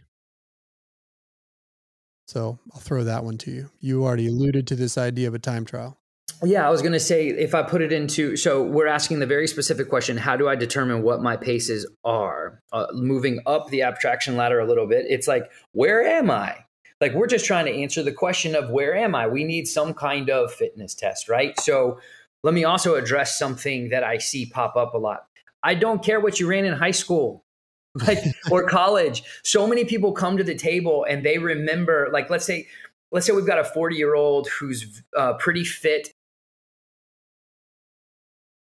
[2.27, 3.69] So I'll throw that one to you.
[3.79, 5.99] You already alluded to this idea of a time trial.
[6.43, 9.27] Yeah, I was going to say if I put it into so we're asking the
[9.27, 12.63] very specific question how do I determine what my paces are?
[12.73, 16.65] Uh, moving up the abstraction ladder a little bit, it's like where am I?
[17.03, 19.27] Like we're just trying to answer the question of where am I?
[19.27, 21.61] We need some kind of fitness test, right?
[21.61, 21.99] So
[22.47, 25.27] let me also address something that I see pop up a lot.
[25.65, 27.45] I don't care what you ran in high school
[28.07, 28.19] like
[28.53, 29.25] or college.
[29.43, 32.69] So many people come to the table and they remember like let's say
[33.11, 36.13] let's say we've got a 40 year old who's uh, pretty fit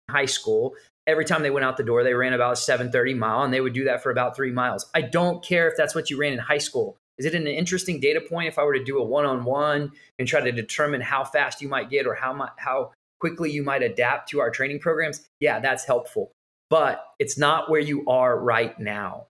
[0.09, 3.43] high school every time they went out the door they ran about a 730 mile
[3.43, 6.09] and they would do that for about three miles i don't care if that's what
[6.09, 8.83] you ran in high school is it an interesting data point if i were to
[8.83, 12.51] do a one-on-one and try to determine how fast you might get or how, much,
[12.57, 12.91] how
[13.23, 16.33] quickly you might adapt to our training programs, yeah, that's helpful.
[16.69, 19.27] But it's not where you are right now.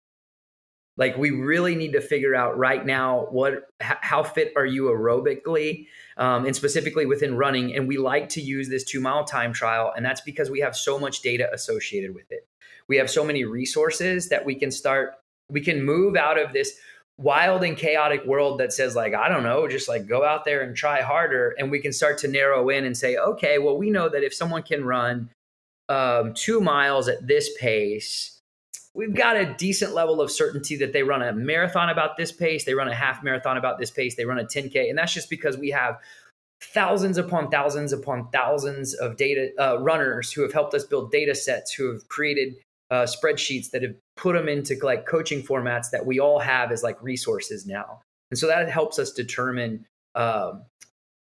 [0.98, 5.86] Like we really need to figure out right now what how fit are you aerobically,
[6.18, 7.76] um, and specifically within running.
[7.76, 10.76] And we like to use this two mile time trial, and that's because we have
[10.76, 12.48] so much data associated with it.
[12.88, 15.14] We have so many resources that we can start.
[15.52, 16.74] We can move out of this
[17.24, 20.62] wild and chaotic world that says like i don't know just like go out there
[20.62, 21.56] and try harder.
[21.58, 24.34] And we can start to narrow in and say okay well we know that if
[24.34, 25.30] someone can run
[25.90, 28.40] um, two miles at this pace
[28.94, 32.66] we've got a decent level of certainty that they run a marathon about this pace
[32.66, 35.30] they run a half marathon about this pace they run a 10k and that's just
[35.30, 36.00] because we have
[36.62, 41.36] thousands upon thousands upon thousands of data uh, runners who have helped us build data
[41.36, 42.56] sets who have created
[42.92, 46.84] uh, spreadsheets that have put them into like coaching formats that we all have as
[46.84, 48.02] like resources now.
[48.32, 50.64] And so that helps us determine um,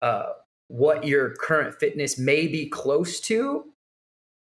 [0.02, 0.34] uh,
[0.68, 3.66] what your current fitness may be close to.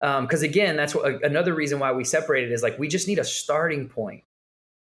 [0.01, 3.19] Because um, again, that's what, another reason why we separated is like we just need
[3.19, 4.23] a starting point.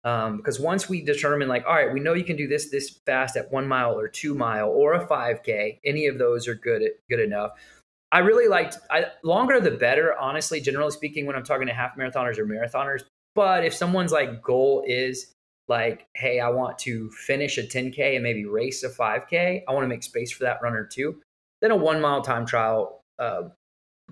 [0.03, 3.01] Um, because once we determine like, all right, we know you can do this this
[3.05, 6.83] fast at one mile or two mile or a 5K, any of those are good
[7.11, 7.53] good enough.
[8.13, 11.97] I really liked I, longer the better, honestly, generally speaking, when I'm talking to half
[11.97, 13.03] marathoners or marathoners.
[13.35, 15.35] But if someone's like goal is
[15.69, 19.85] like, hey, I want to finish a 10K and maybe race a 5K, I want
[19.85, 21.21] to make space for that runner too,
[21.61, 23.43] then a one mile time trial uh,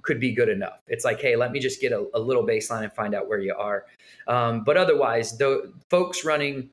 [0.03, 0.79] could be good enough.
[0.87, 3.41] It's like, hey, let me just get a, a little baseline and find out where
[3.41, 3.87] you are.
[4.29, 6.71] Um, but otherwise, the folks running,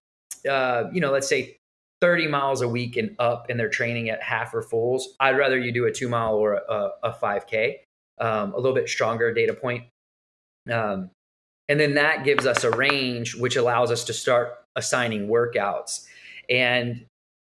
[0.47, 1.57] uh, you know, let's say
[2.01, 5.57] 30 miles a week and up and they're training at half or fulls, I'd rather
[5.57, 7.77] you do a two mile or a, a 5K,
[8.19, 9.85] um, a little bit stronger data point.
[10.71, 11.09] Um,
[11.67, 16.05] and then that gives us a range, which allows us to start assigning workouts.
[16.49, 17.05] And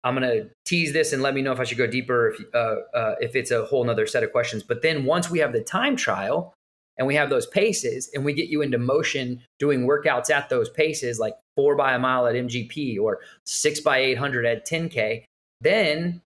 [0.04, 2.42] I'm going to tease this and let me know if I should go deeper if,
[2.54, 4.62] uh, uh, if it's a whole nother set of questions.
[4.62, 6.54] But then once we have the time trial,
[6.98, 10.70] and we have those paces and we get you into motion doing workouts at those
[10.70, 15.24] paces like four by a mile at mgp or six by 800 at 10k
[15.62, 16.22] then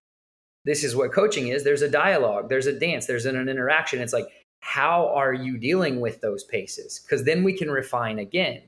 [0.68, 1.64] this is what coaching is.
[1.64, 4.00] There's a dialogue there's a dance there's an, an interaction.
[4.00, 4.28] It's like
[4.60, 7.00] how are you dealing with those paces?
[7.00, 8.62] Because then we can refine again.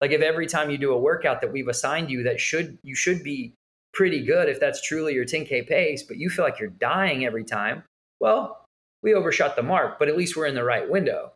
[0.00, 2.94] Like if every time you do a workout that we've assigned you that should you
[2.94, 3.54] should be
[3.92, 7.42] pretty good if that's truly your 10k pace but you feel like you're dying every
[7.42, 7.82] time
[8.20, 8.64] well
[9.02, 11.32] we overshot the mark but at least we're in the right window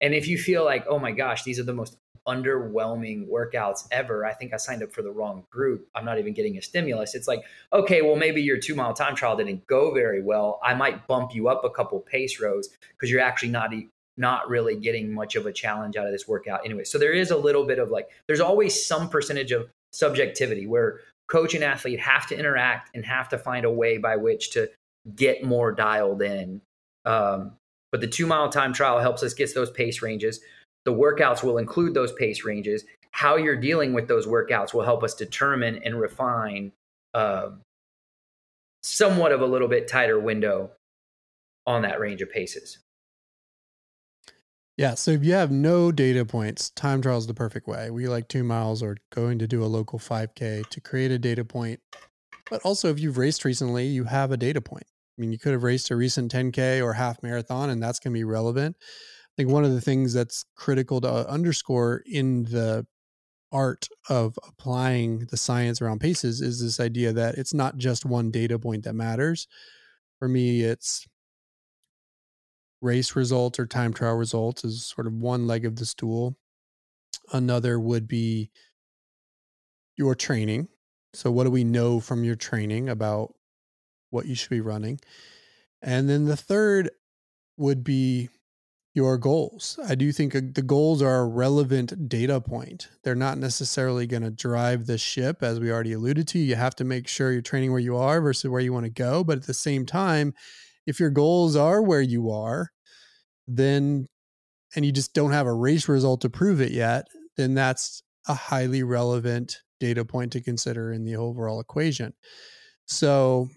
[0.00, 1.96] and if you feel like, oh my gosh, these are the most
[2.28, 5.88] underwhelming workouts ever, I think I signed up for the wrong group.
[5.94, 7.14] I'm not even getting a stimulus.
[7.14, 10.60] It's like, okay, well, maybe your two mile time trial didn't go very well.
[10.62, 13.72] I might bump you up a couple pace rows because you're actually not
[14.16, 16.84] not really getting much of a challenge out of this workout anyway.
[16.84, 21.00] So there is a little bit of like, there's always some percentage of subjectivity where
[21.28, 24.68] coach and athlete have to interact and have to find a way by which to
[25.16, 26.60] get more dialed in.
[27.06, 27.52] Um,
[27.92, 30.40] but the two mile time trial helps us get those pace ranges.
[30.84, 32.84] The workouts will include those pace ranges.
[33.12, 36.72] How you're dealing with those workouts will help us determine and refine
[37.12, 37.50] uh,
[38.82, 40.70] somewhat of a little bit tighter window
[41.66, 42.78] on that range of paces.
[44.76, 44.94] Yeah.
[44.94, 47.90] So if you have no data points, time trial is the perfect way.
[47.90, 51.44] We like two miles or going to do a local 5K to create a data
[51.44, 51.80] point.
[52.48, 54.86] But also, if you've raced recently, you have a data point.
[55.20, 58.14] I mean, you could have raced a recent 10K or half marathon, and that's going
[58.14, 58.74] to be relevant.
[58.80, 62.86] I think one of the things that's critical to uh, underscore in the
[63.52, 68.30] art of applying the science around paces is this idea that it's not just one
[68.30, 69.46] data point that matters.
[70.18, 71.06] For me, it's
[72.80, 76.38] race results or time trial results is sort of one leg of the stool.
[77.30, 78.50] Another would be
[79.98, 80.68] your training.
[81.12, 83.34] So, what do we know from your training about
[84.10, 85.00] what you should be running?
[85.82, 86.90] And then the third
[87.56, 88.28] would be
[88.92, 89.78] your goals.
[89.86, 92.88] I do think uh, the goals are a relevant data point.
[93.04, 96.38] They're not necessarily going to drive the ship, as we already alluded to.
[96.38, 98.90] You have to make sure you're training where you are versus where you want to
[98.90, 99.22] go.
[99.22, 100.34] But at the same time,
[100.86, 102.70] if your goals are where you are,
[103.46, 104.06] then
[104.74, 108.34] and you just don't have a race result to prove it yet, then that's a
[108.34, 112.12] highly relevant data point to consider in the overall equation.
[112.86, 113.48] So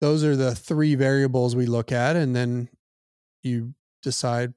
[0.00, 2.68] those are the three variables we look at and then
[3.42, 4.54] you decide,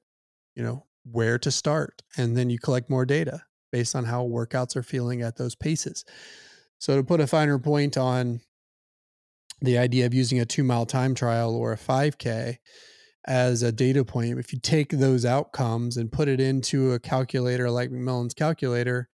[0.54, 4.76] you know, where to start and then you collect more data based on how workouts
[4.76, 6.04] are feeling at those paces.
[6.78, 8.40] So to put a finer point on
[9.60, 12.58] the idea of using a 2 mile time trial or a 5k,
[13.26, 17.70] as a data point, if you take those outcomes and put it into a calculator
[17.70, 19.08] like McMillan's calculator,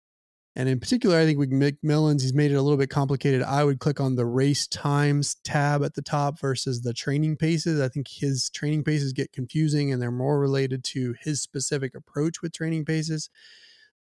[0.59, 3.43] and in particular, I think with McMillan's, he's made it a little bit complicated.
[3.43, 7.81] I would click on the race times tab at the top versus the training paces.
[7.81, 12.43] I think his training paces get confusing and they're more related to his specific approach
[12.43, 13.31] with training paces.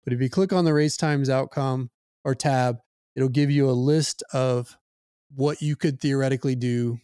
[0.02, 1.90] But if you click on the race times outcome
[2.24, 2.78] or tab,
[3.14, 4.76] it'll give you a list of
[5.32, 6.98] what you could theoretically do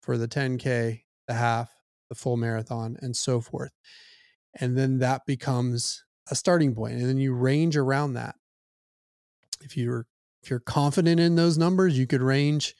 [0.00, 1.70] for the 10K, the half,
[2.08, 3.72] the full marathon, and so forth.
[4.58, 8.36] And then that becomes a starting point, and then you range around that.
[9.64, 10.06] If you're
[10.42, 12.74] if you're confident in those numbers, you could range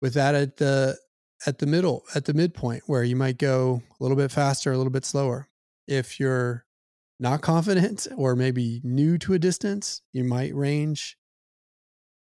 [0.00, 0.96] with that at the
[1.46, 4.76] at the middle at the midpoint where you might go a little bit faster, a
[4.76, 5.48] little bit slower.
[5.88, 6.64] If you're
[7.18, 11.16] not confident or maybe new to a distance, you might range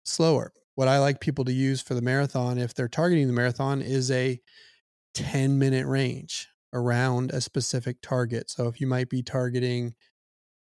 [0.05, 0.53] slower.
[0.75, 4.11] What I like people to use for the marathon, if they're targeting the marathon, is
[4.11, 4.41] a
[5.15, 8.51] 10 minute range around a specific target.
[8.51, 9.95] So if you might be targeting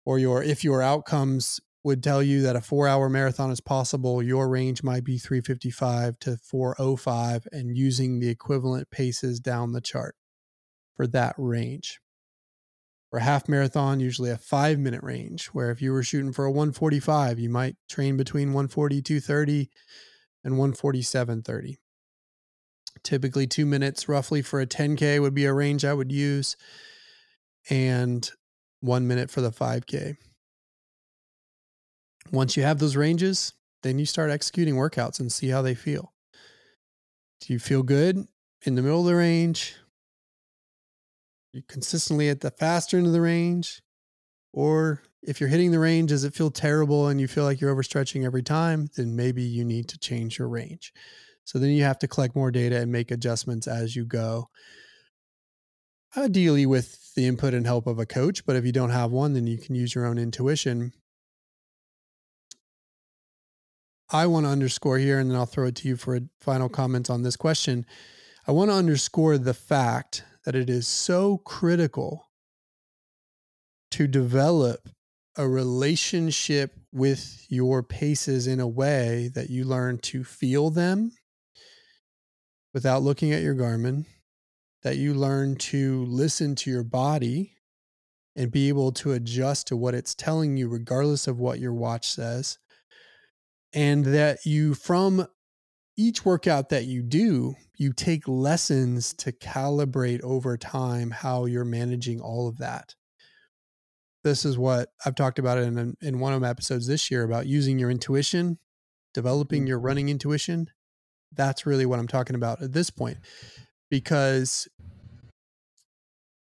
[0.05, 4.49] or your if your outcomes would tell you that a 4-hour marathon is possible, your
[4.49, 10.15] range might be 355 to 405 and using the equivalent paces down the chart
[10.95, 11.99] for that range.
[13.09, 16.45] For a half marathon, usually a 5 minute range where if you were shooting for
[16.45, 19.69] a 145, you might train between 140 230
[20.43, 21.75] and 147.30
[23.03, 26.55] typically two minutes roughly for a 10K would be a range I would use,
[27.69, 28.29] and
[28.81, 30.15] one minute for the 5K.
[32.31, 36.13] Once you have those ranges, then you start executing workouts and see how they feel.
[37.41, 38.27] Do you feel good
[38.65, 39.75] in the middle of the range?
[41.53, 43.81] You consistently at the faster end of the range?
[44.53, 47.75] Or if you're hitting the range, does it feel terrible and you feel like you're
[47.75, 48.89] overstretching every time?
[48.95, 50.93] Then maybe you need to change your range.
[51.43, 54.49] So then you have to collect more data and make adjustments as you go.
[56.15, 59.33] Ideally, with the input and help of a coach, but if you don't have one,
[59.33, 60.93] then you can use your own intuition.
[64.09, 66.69] I want to underscore here, and then I'll throw it to you for a final
[66.69, 67.85] comment on this question.
[68.47, 72.29] I want to underscore the fact that it is so critical
[73.91, 74.87] to develop
[75.35, 81.11] a relationship with your paces in a way that you learn to feel them
[82.73, 84.05] without looking at your Garmin,
[84.83, 87.53] that you learn to listen to your body
[88.35, 92.07] and be able to adjust to what it's telling you, regardless of what your watch
[92.07, 92.57] says.
[93.77, 95.27] And that you, from
[95.95, 102.19] each workout that you do, you take lessons to calibrate over time how you're managing
[102.19, 102.95] all of that.
[104.23, 107.45] This is what I've talked about in, in one of my episodes this year about
[107.45, 108.57] using your intuition,
[109.13, 109.85] developing your mm-hmm.
[109.85, 110.71] running intuition,
[111.35, 113.17] that's really what I'm talking about at this point.
[113.91, 114.67] Because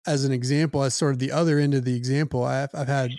[0.04, 3.12] as an example, as sort of the other end of the example, I've, I've had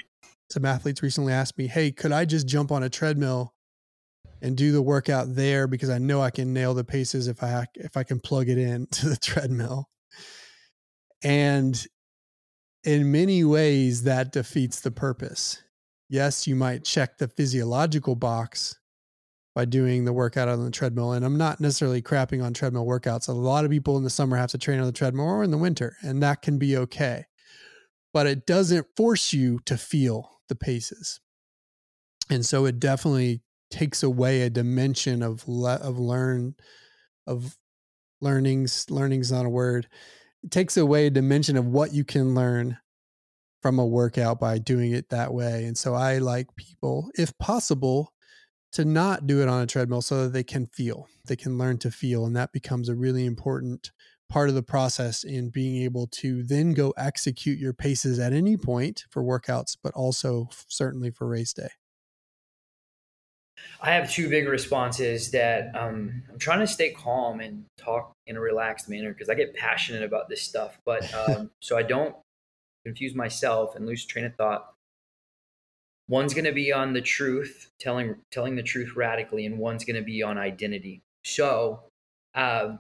[0.50, 3.54] some athletes recently ask me, Hey, could I just jump on a treadmill
[4.42, 7.66] and do the workout there because I know I can nail the paces if I
[7.76, 9.90] if I can plug it in to the treadmill.
[11.24, 11.86] And
[12.84, 15.62] in many ways that defeats the purpose.
[16.10, 18.78] Yes, you might check the physiological box
[19.54, 21.14] by doing the workout on the treadmill.
[21.14, 23.28] And I'm not necessarily crapping on treadmill workouts.
[23.28, 25.52] A lot of people in the summer have to train on the treadmill or in
[25.52, 27.26] the winter, and that can be okay.
[28.14, 31.20] But it doesn't force you to feel the paces.
[32.30, 33.42] And so it definitely
[33.72, 36.56] takes away a dimension of le- of learn
[37.26, 37.58] of
[38.20, 39.88] learnings learning's not a word
[40.44, 42.78] it takes away a dimension of what you can learn
[43.62, 45.66] from a workout by doing it that way.
[45.66, 48.14] And so I like people, if possible,
[48.74, 51.78] to not do it on a treadmill so that they can feel, they can learn
[51.80, 52.26] to feel.
[52.26, 53.92] And that becomes a really important
[54.30, 58.56] part of the process in being able to then go execute your paces at any
[58.56, 61.70] point for workouts, but also certainly for race day.
[63.82, 68.38] I have two big responses that um, I'm trying to stay calm and talk in
[68.38, 70.78] a relaxed manner because I get passionate about this stuff.
[70.86, 72.16] But um, so I don't
[72.86, 74.74] confuse myself and lose train of thought.
[76.10, 79.96] One's going to be on the truth, telling telling the truth radically, and one's going
[79.96, 81.02] to be on identity.
[81.24, 81.84] So,
[82.36, 82.78] uh,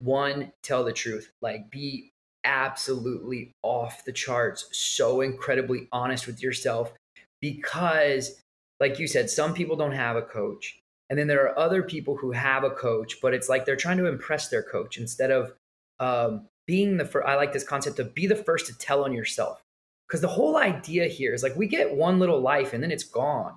[0.00, 2.10] one, tell the truth, like be
[2.44, 6.92] absolutely off the charts, so incredibly honest with yourself,
[7.40, 8.42] because
[8.80, 10.78] like you said, some people don't have a coach.
[11.10, 13.98] And then there are other people who have a coach, but it's like they're trying
[13.98, 15.52] to impress their coach instead of
[16.00, 17.26] um, being the first.
[17.26, 19.60] I like this concept of be the first to tell on yourself.
[20.08, 23.04] Because the whole idea here is like we get one little life and then it's
[23.04, 23.56] gone.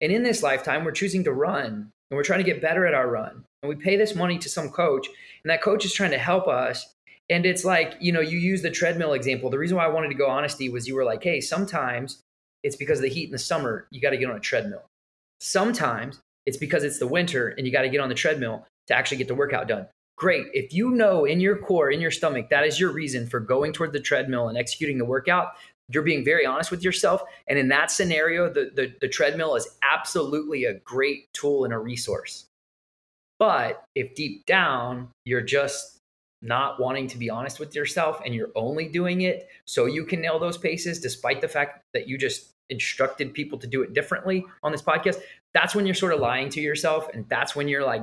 [0.00, 2.94] And in this lifetime, we're choosing to run and we're trying to get better at
[2.94, 3.44] our run.
[3.62, 6.48] And we pay this money to some coach, and that coach is trying to help
[6.48, 6.94] us.
[7.30, 9.48] And it's like, you know, you use the treadmill example.
[9.48, 12.20] The reason why I wanted to go honesty was you were like, hey, sometimes
[12.62, 14.84] it's because of the heat in the summer, you got to get on a treadmill.
[15.40, 18.94] Sometimes it's because it's the winter and you got to get on the treadmill to
[18.94, 19.86] actually get the workout done.
[20.16, 20.46] Great.
[20.52, 23.72] If you know in your core, in your stomach, that is your reason for going
[23.72, 25.52] toward the treadmill and executing the workout,
[25.88, 27.22] you're being very honest with yourself.
[27.48, 31.78] And in that scenario, the, the, the treadmill is absolutely a great tool and a
[31.78, 32.46] resource.
[33.38, 35.98] But if deep down you're just
[36.42, 40.20] not wanting to be honest with yourself and you're only doing it so you can
[40.20, 44.44] nail those paces, despite the fact that you just instructed people to do it differently
[44.62, 45.20] on this podcast,
[45.54, 47.08] that's when you're sort of lying to yourself.
[47.12, 48.02] And that's when you're like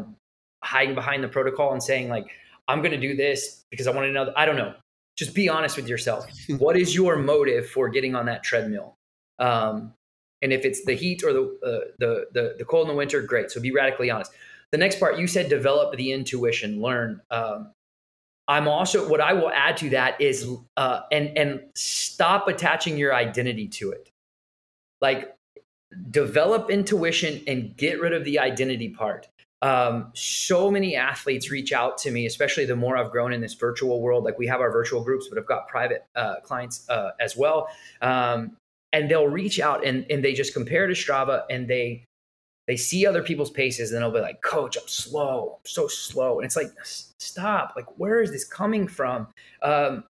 [0.64, 2.28] hiding behind the protocol and saying, like,
[2.68, 4.32] I'm going to do this because I want to know.
[4.36, 4.74] I don't know.
[5.18, 6.26] Just be honest with yourself.
[6.60, 8.95] what is your motive for getting on that treadmill?
[9.39, 9.93] Um,
[10.41, 13.22] and if it's the heat or the, uh, the, the, the cold in the winter,
[13.22, 13.51] great.
[13.51, 14.32] So be radically honest.
[14.72, 17.22] The next part, you said develop the intuition, learn.
[17.32, 17.72] Um,
[18.47, 23.14] I'm also what I will add to that is uh, and and stop attaching your
[23.14, 24.09] identity to it
[25.02, 25.36] like
[26.12, 29.28] develop intuition and get rid of the identity part.
[29.62, 33.56] Um, so many athletes reach out to me, especially the more I've grown in this
[33.56, 34.24] virtual world.
[34.24, 37.68] Like we have our virtual groups, but I've got private uh, clients uh, as well.
[38.02, 38.56] Um,
[38.93, 42.06] and they'll reach out and, and they just compare to Strava and they
[42.68, 46.38] they see other people's paces and they'll be like, Coach, I'm slow, I'm so slow.
[46.38, 47.74] And it's like, stop.
[47.76, 49.28] Like, where is this coming from?
[49.64, 50.04] Um,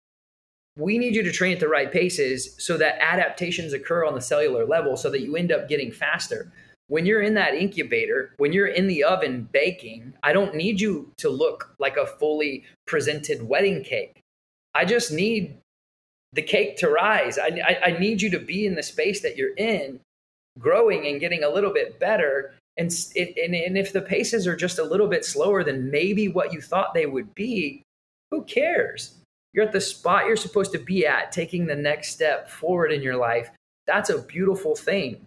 [0.76, 4.20] we need you to train at the right paces so that adaptations occur on the
[4.20, 6.52] cellular level so that you end up getting faster.
[6.88, 11.10] When you're in that incubator, when you're in the oven baking, I don't need you
[11.16, 14.20] to look like a fully presented wedding cake.
[14.74, 15.58] I just need
[16.34, 17.38] the cake to rise.
[17.38, 19.98] I, I, I need you to be in the space that you're in,
[20.58, 22.54] growing and getting a little bit better.
[22.76, 26.52] And, and, and if the paces are just a little bit slower than maybe what
[26.52, 27.82] you thought they would be,
[28.30, 29.15] who cares?
[29.56, 33.02] You're at the spot you're supposed to be at, taking the next step forward in
[33.02, 33.50] your life.
[33.86, 35.26] That's a beautiful thing.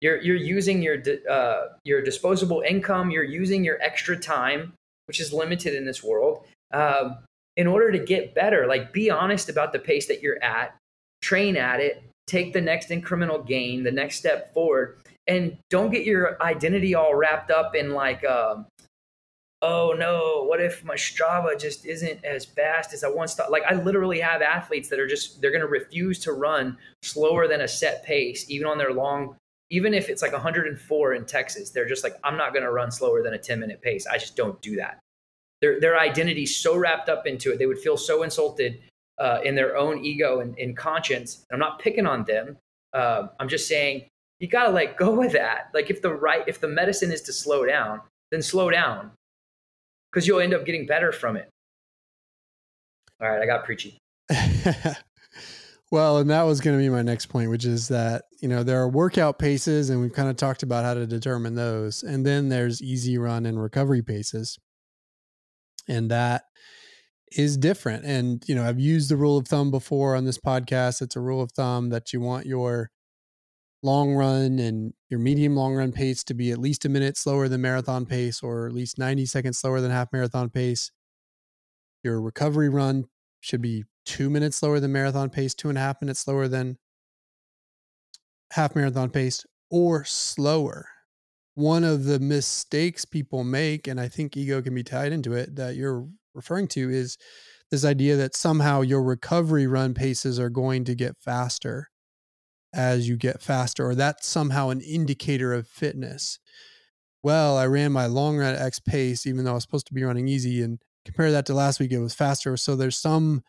[0.00, 0.96] You're, you're using your,
[1.30, 4.72] uh, your disposable income, you're using your extra time,
[5.04, 7.18] which is limited in this world, um,
[7.58, 8.66] in order to get better.
[8.66, 10.74] Like, be honest about the pace that you're at,
[11.20, 16.06] train at it, take the next incremental gain, the next step forward, and don't get
[16.06, 18.64] your identity all wrapped up in like, um,
[19.62, 23.50] oh no, what if my Strava just isn't as fast as I once thought?
[23.50, 27.46] Like I literally have athletes that are just they're going to refuse to run slower
[27.46, 29.36] than a set pace, even on their long.
[29.72, 32.90] Even if it's like 104 in Texas, they're just like, I'm not going to run
[32.90, 34.04] slower than a 10 minute pace.
[34.06, 34.98] I just don't do that.
[35.60, 38.80] Their their identity so wrapped up into it, they would feel so insulted
[39.18, 41.44] uh, in their own ego and, and conscience.
[41.50, 42.56] And I'm not picking on them.
[42.92, 44.06] Uh, I'm just saying
[44.40, 45.70] you got to let go of that.
[45.74, 48.00] Like if the right, if the medicine is to slow down,
[48.30, 49.12] then slow down
[50.10, 51.48] because you'll end up getting better from it.
[53.20, 53.98] All right, I got preachy.
[55.90, 58.62] well, and that was going to be my next point, which is that, you know,
[58.62, 62.02] there are workout paces, and we've kind of talked about how to determine those.
[62.02, 64.58] And then there's easy run and recovery paces.
[65.86, 66.44] And that
[67.32, 68.04] is different.
[68.04, 71.02] And, you know, I've used the rule of thumb before on this podcast.
[71.02, 72.90] It's a rule of thumb that you want your
[73.82, 77.48] long run and your medium long run pace to be at least a minute slower
[77.48, 80.90] than marathon pace or at least 90 seconds slower than half marathon pace.
[82.02, 83.06] Your recovery run
[83.40, 86.78] should be two minutes slower than marathon pace, two and a half minutes slower than
[88.52, 90.86] half marathon pace, or slower.
[91.54, 95.56] One of the mistakes people make, and I think ego can be tied into it,
[95.56, 97.18] that you're referring to is
[97.70, 101.89] this idea that somehow your recovery run paces are going to get faster
[102.72, 106.38] as you get faster, or that's somehow an indicator of fitness.
[107.22, 109.94] Well, I ran my long run at X pace, even though I was supposed to
[109.94, 112.56] be running easy, and compare that to last week, it was faster.
[112.56, 113.42] So there's some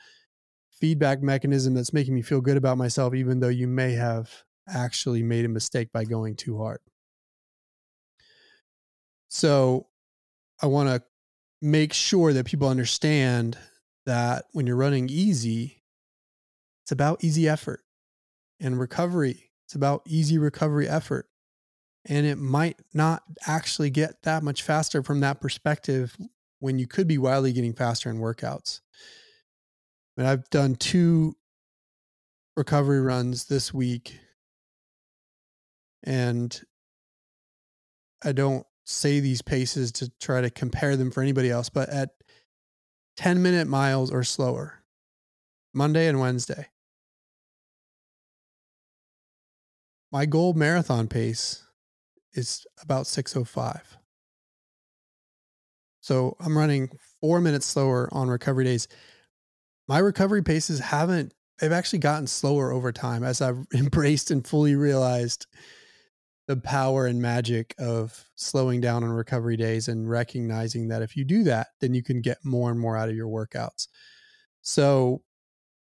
[0.71, 5.23] feedback mechanism that's making me feel good about myself, even though you may have actually
[5.23, 6.79] made a mistake by going too hard.
[9.29, 9.87] So
[10.61, 11.03] I want to
[11.61, 13.57] make sure that people understand
[14.05, 15.83] that when you're running easy,
[16.83, 17.81] it's about easy effort
[18.61, 19.51] and recovery.
[19.65, 21.27] It's about easy recovery effort.
[22.05, 26.17] And it might not actually get that much faster from that perspective
[26.59, 28.81] when you could be wildly getting faster in workouts.
[30.15, 31.35] But I've done two
[32.55, 34.19] recovery runs this week.
[36.03, 36.59] And
[38.23, 42.09] I don't say these paces to try to compare them for anybody else, but at
[43.17, 44.83] 10 minute miles or slower,
[45.73, 46.67] Monday and Wednesday,
[50.11, 51.63] my goal marathon pace
[52.33, 53.97] is about 605.
[56.01, 56.89] So I'm running
[57.21, 58.87] four minutes slower on recovery days.
[59.87, 64.75] My recovery paces haven't, they've actually gotten slower over time as I've embraced and fully
[64.75, 65.45] realized
[66.47, 71.23] the power and magic of slowing down on recovery days and recognizing that if you
[71.23, 73.87] do that, then you can get more and more out of your workouts.
[74.61, 75.21] So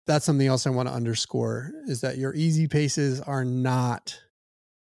[0.06, 4.20] that's something else I want to underscore is that your easy paces are not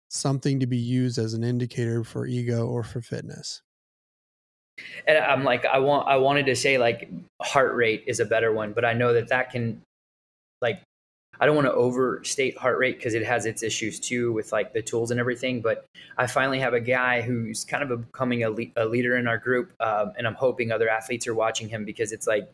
[0.08, 3.62] something to be used as an indicator for ego or for fitness.
[5.06, 7.08] And I'm like, I want, I wanted to say like
[7.40, 9.80] heart rate is a better one, but I know that that can
[10.60, 10.80] like
[11.40, 14.72] I don't want to overstate heart rate because it has its issues too with like
[14.72, 15.60] the tools and everything.
[15.60, 15.86] But
[16.16, 19.38] I finally have a guy who's kind of becoming a, le- a leader in our
[19.38, 22.48] group, um, and I'm hoping other athletes are watching him because it's like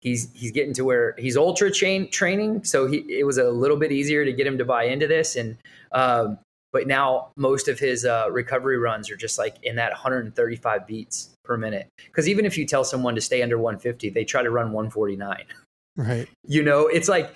[0.00, 3.76] he's he's getting to where he's ultra chain training, so he it was a little
[3.76, 5.36] bit easier to get him to buy into this.
[5.36, 5.56] And
[5.92, 6.38] um,
[6.72, 11.30] but now most of his uh, recovery runs are just like in that 135 beats
[11.44, 11.88] per minute.
[12.06, 15.44] Because even if you tell someone to stay under 150, they try to run 149.
[15.96, 16.28] Right.
[16.48, 17.34] You know, it's like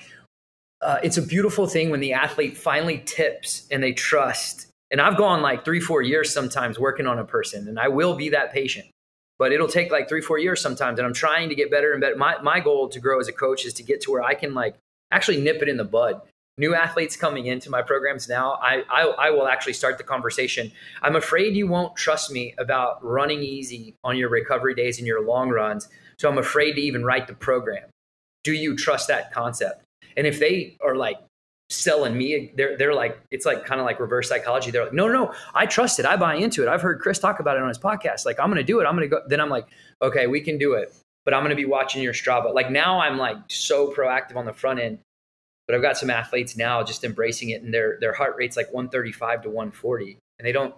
[0.83, 4.69] uh, it's a beautiful thing when the athlete finally tips and they trust.
[4.91, 8.15] And I've gone like three, four years sometimes working on a person, and I will
[8.15, 8.87] be that patient.
[9.41, 10.99] But it'll take like three, four years sometimes.
[10.99, 12.15] And I'm trying to get better and better.
[12.15, 14.53] My, my goal to grow as a coach is to get to where I can
[14.53, 14.77] like
[15.11, 16.21] actually nip it in the bud.
[16.59, 20.71] New athletes coming into my programs now, I, I, I will actually start the conversation.
[21.01, 25.25] I'm afraid you won't trust me about running easy on your recovery days and your
[25.25, 25.89] long runs.
[26.19, 27.89] So I'm afraid to even write the program.
[28.45, 29.83] Do you trust that concept?
[30.19, 31.17] And if they are like
[31.71, 34.71] selling me, they're they're like it's like kind of like reverse psychology.
[34.71, 36.07] They're like, no, no, I trust it.
[36.07, 36.69] I buy into it.
[36.69, 38.27] I've heard Chris talk about it on his podcast.
[38.27, 38.85] Like, I'm gonna do it.
[38.85, 39.21] I'm gonna go.
[39.27, 39.67] Then I'm like,
[40.03, 40.95] okay, we can do it.
[41.25, 42.53] But I'm gonna be watching your Strava.
[42.53, 44.99] Like now, I'm like so proactive on the front end.
[45.67, 48.73] But I've got some athletes now just embracing it, and their their heart rate's like
[48.73, 50.75] 135 to 140, and they don't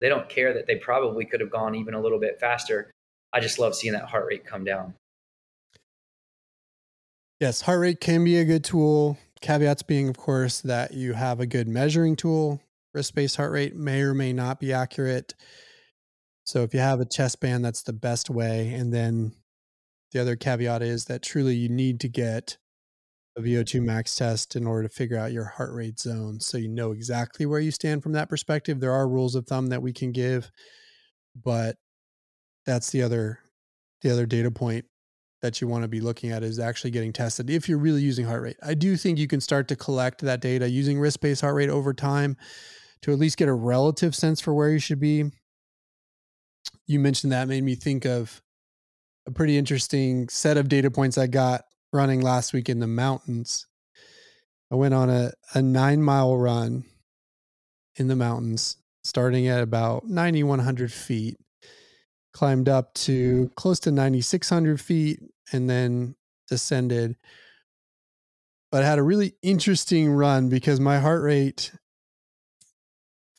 [0.00, 2.90] they don't care that they probably could have gone even a little bit faster.
[3.32, 4.94] I just love seeing that heart rate come down.
[7.40, 9.18] Yes, heart rate can be a good tool.
[9.40, 12.60] Caveats being, of course, that you have a good measuring tool.
[12.94, 15.34] Wrist based heart rate may or may not be accurate.
[16.44, 18.72] So if you have a chest band, that's the best way.
[18.72, 19.32] And then
[20.12, 22.56] the other caveat is that truly you need to get
[23.36, 26.68] a VO2 max test in order to figure out your heart rate zone so you
[26.68, 28.80] know exactly where you stand from that perspective.
[28.80, 30.50] There are rules of thumb that we can give,
[31.44, 31.76] but
[32.64, 33.40] that's the other
[34.02, 34.86] the other data point
[35.46, 38.26] that you want to be looking at is actually getting tested if you're really using
[38.26, 38.56] heart rate.
[38.64, 41.70] I do think you can start to collect that data using wrist based heart rate
[41.70, 42.36] over time
[43.02, 45.30] to at least get a relative sense for where you should be.
[46.88, 48.42] You mentioned that made me think of
[49.24, 53.68] a pretty interesting set of data points I got running last week in the mountains.
[54.72, 56.84] I went on a, a nine mile run
[57.94, 61.36] in the mountains, starting at about 9,100 feet
[62.36, 65.20] climbed up to close to 9,600 feet
[65.52, 66.16] and then
[66.48, 67.16] descended.
[68.70, 71.72] But I had a really interesting run because my heart rate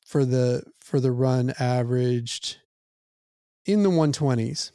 [0.06, 2.58] for the for the run averaged
[3.66, 4.72] in the 120s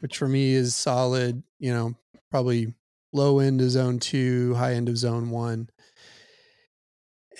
[0.00, 1.94] which for me is solid you know
[2.30, 2.72] probably
[3.12, 5.68] low end of zone 2 high end of zone 1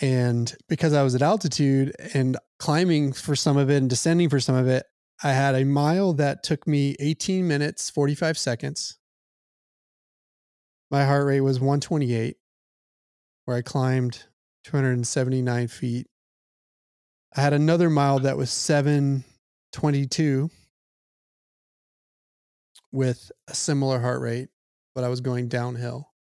[0.03, 4.41] and because i was at altitude and climbing for some of it and descending for
[4.41, 4.85] some of it
[5.23, 8.99] I had a mile that took me 18 minutes, 45 seconds.
[10.91, 12.37] My heart rate was 128,
[13.45, 14.25] where I climbed
[14.65, 16.07] 279 feet.
[17.37, 20.51] I had another mile that was 722
[22.93, 24.51] with a similar heart rate,
[24.95, 26.13] but I was going downhill.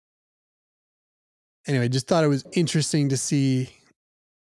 [1.66, 3.70] anyway, just thought it was interesting to see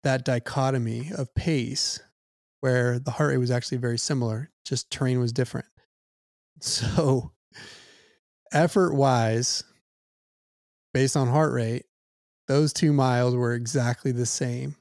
[0.04, 2.02] that dichotomy of pace
[2.64, 5.68] where the heart rate was actually very similar, just terrain was different.
[6.62, 7.34] So,
[8.54, 9.66] effort wise,
[10.94, 11.84] based on heart rate,
[12.48, 14.78] those two miles were exactly the same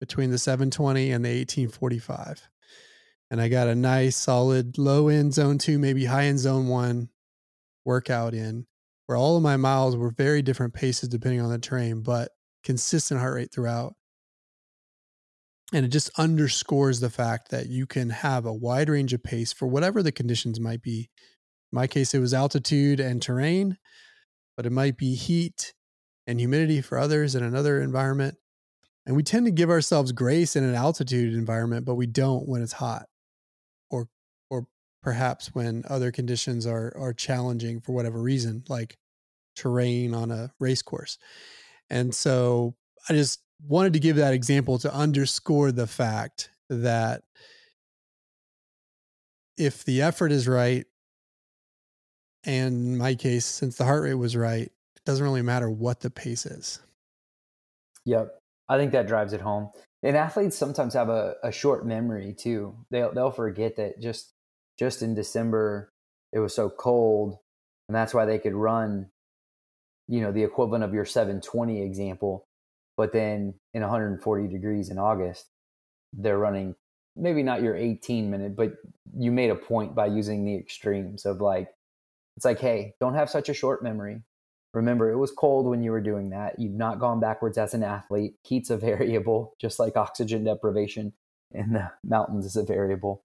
[0.00, 2.42] between the 720 and the 1845.
[3.30, 7.10] And I got a nice solid low end zone two, maybe high end zone one
[7.84, 8.66] workout in
[9.06, 12.32] where all of my miles were very different paces depending on the terrain, but
[12.64, 13.94] consistent heart rate throughout.
[15.72, 19.52] And it just underscores the fact that you can have a wide range of pace
[19.52, 21.10] for whatever the conditions might be.
[21.72, 23.76] In my case, it was altitude and terrain,
[24.56, 25.74] but it might be heat
[26.26, 28.36] and humidity for others in another environment.
[29.06, 32.62] And we tend to give ourselves grace in an altitude environment, but we don't when
[32.62, 33.06] it's hot
[33.90, 34.08] or
[34.50, 34.66] or
[35.02, 38.96] perhaps when other conditions are are challenging for whatever reason, like
[39.54, 41.18] terrain on a race course.
[41.88, 42.74] And so
[43.08, 47.22] I just wanted to give that example to underscore the fact that
[49.56, 50.86] if the effort is right,
[52.44, 56.00] and in my case, since the heart rate was right, it doesn't really matter what
[56.00, 56.80] the pace is.
[58.04, 58.38] Yep.
[58.68, 59.70] I think that drives it home.
[60.02, 62.76] And athletes sometimes have a, a short memory too.
[62.90, 64.32] They'll they'll forget that just
[64.78, 65.90] just in December
[66.32, 67.38] it was so cold
[67.88, 69.10] and that's why they could run,
[70.08, 72.45] you know, the equivalent of your 720 example
[72.96, 75.46] but then in 140 degrees in August,
[76.12, 76.74] they're running
[77.16, 78.74] maybe not your 18 minute, but
[79.16, 81.68] you made a point by using the extremes of like,
[82.36, 84.22] it's like, hey, don't have such a short memory.
[84.74, 86.58] Remember, it was cold when you were doing that.
[86.58, 88.34] You've not gone backwards as an athlete.
[88.42, 91.14] Heat's a variable, just like oxygen deprivation
[91.52, 93.24] in the mountains is a variable.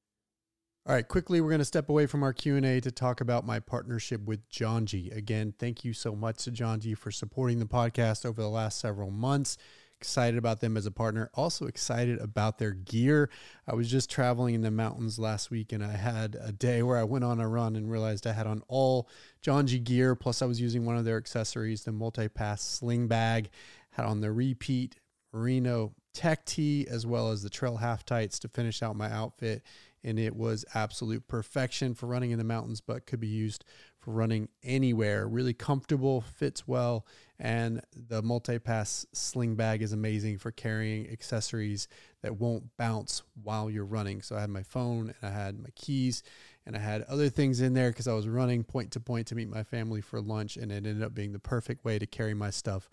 [0.87, 3.59] All right, quickly, we're going to step away from our Q&A to talk about my
[3.59, 5.15] partnership with Janji.
[5.15, 9.11] Again, thank you so much to Janji for supporting the podcast over the last several
[9.11, 9.59] months.
[9.99, 11.29] Excited about them as a partner.
[11.35, 13.29] Also excited about their gear.
[13.67, 16.97] I was just traveling in the mountains last week and I had a day where
[16.97, 19.07] I went on a run and realized I had on all
[19.45, 20.15] Janji gear.
[20.15, 23.51] Plus, I was using one of their accessories, the multi-pass sling bag.
[23.91, 24.95] Had on the repeat
[25.31, 29.61] merino tech tee as well as the trail half tights to finish out my outfit
[30.03, 33.63] and it was absolute perfection for running in the mountains, but could be used
[33.99, 35.27] for running anywhere.
[35.27, 37.05] Really comfortable, fits well,
[37.39, 41.87] and the multi-pass sling bag is amazing for carrying accessories
[42.23, 44.21] that won't bounce while you're running.
[44.21, 46.23] So I had my phone and I had my keys
[46.65, 49.35] and I had other things in there because I was running point to point to
[49.35, 52.33] meet my family for lunch, and it ended up being the perfect way to carry
[52.33, 52.89] my stuff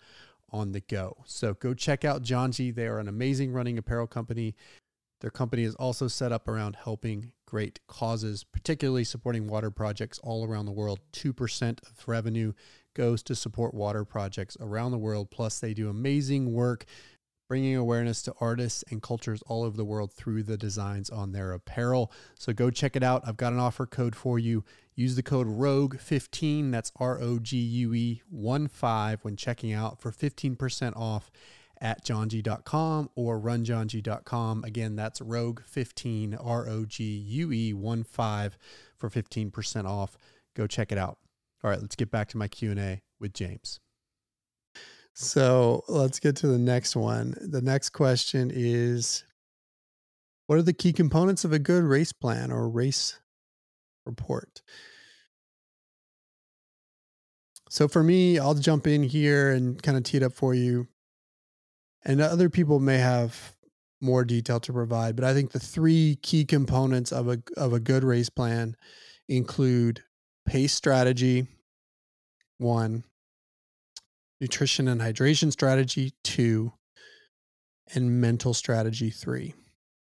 [0.51, 1.17] on the go.
[1.25, 2.73] So go check out Janji.
[2.73, 4.55] They are an amazing running apparel company.
[5.21, 10.45] Their company is also set up around helping great causes, particularly supporting water projects all
[10.45, 10.99] around the world.
[11.13, 12.53] 2% of revenue
[12.95, 15.31] goes to support water projects around the world.
[15.31, 16.85] Plus, they do amazing work
[17.49, 21.51] bringing awareness to artists and cultures all over the world through the designs on their
[21.51, 22.11] apparel.
[22.35, 23.23] So go check it out.
[23.25, 24.63] I've got an offer code for you.
[24.95, 29.99] Use the code ROGUE15, that's R O G U E 1 5 when checking out
[29.99, 31.31] for 15% off
[31.81, 34.63] at janji.com or runjanji.com.
[34.63, 38.57] Again, that's rogue15, R O G U E 1 5
[38.97, 40.17] for 15% off.
[40.55, 41.17] Go check it out.
[41.63, 43.79] All right, let's get back to my Q&A with James.
[45.13, 47.35] So let's get to the next one.
[47.41, 49.23] The next question is
[50.47, 53.19] What are the key components of a good race plan or race
[54.05, 54.61] report?
[57.69, 60.87] So for me, I'll jump in here and kind of tee it up for you
[62.05, 63.55] and other people may have
[64.01, 67.79] more detail to provide but i think the three key components of a of a
[67.79, 68.75] good race plan
[69.27, 70.01] include
[70.45, 71.45] pace strategy
[72.57, 73.03] one
[74.39, 76.71] nutrition and hydration strategy two
[77.93, 79.53] and mental strategy three.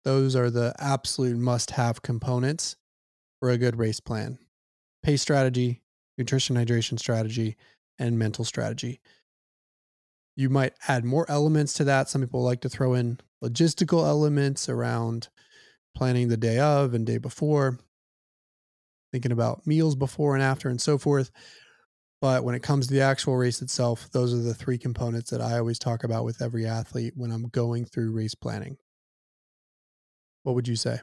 [0.04, 2.76] Those are the absolute must have components
[3.40, 4.40] for a good race plan.
[5.04, 5.82] Pace strategy
[6.18, 7.56] nutrition hydration strategy
[7.98, 9.00] and mental strategy
[10.40, 12.08] you might add more elements to that.
[12.08, 15.28] Some people like to throw in logistical elements around
[15.94, 17.78] planning the day of and day before,
[19.12, 21.30] thinking about meals before and after, and so forth.
[22.22, 25.42] But when it comes to the actual race itself, those are the three components that
[25.42, 28.78] I always talk about with every athlete when I'm going through race planning.
[30.44, 31.00] What would you say?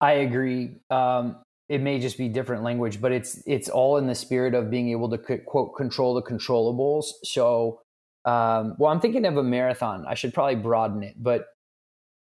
[0.00, 0.76] I agree.
[0.88, 1.36] Um,
[1.70, 4.90] it may just be different language, but it's it's all in the spirit of being
[4.90, 7.12] able to quote control the controllables.
[7.22, 7.80] So,
[8.24, 10.04] um, well, I'm thinking of a marathon.
[10.06, 11.46] I should probably broaden it, but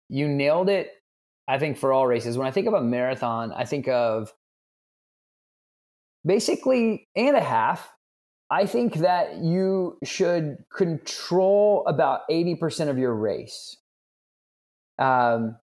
[0.07, 0.91] you nailed it.
[1.47, 4.31] I think for all races, when I think of a marathon, I think of
[6.23, 7.89] basically and a half.
[8.51, 13.77] I think that you should control about 80% of your race.
[14.99, 15.57] Um,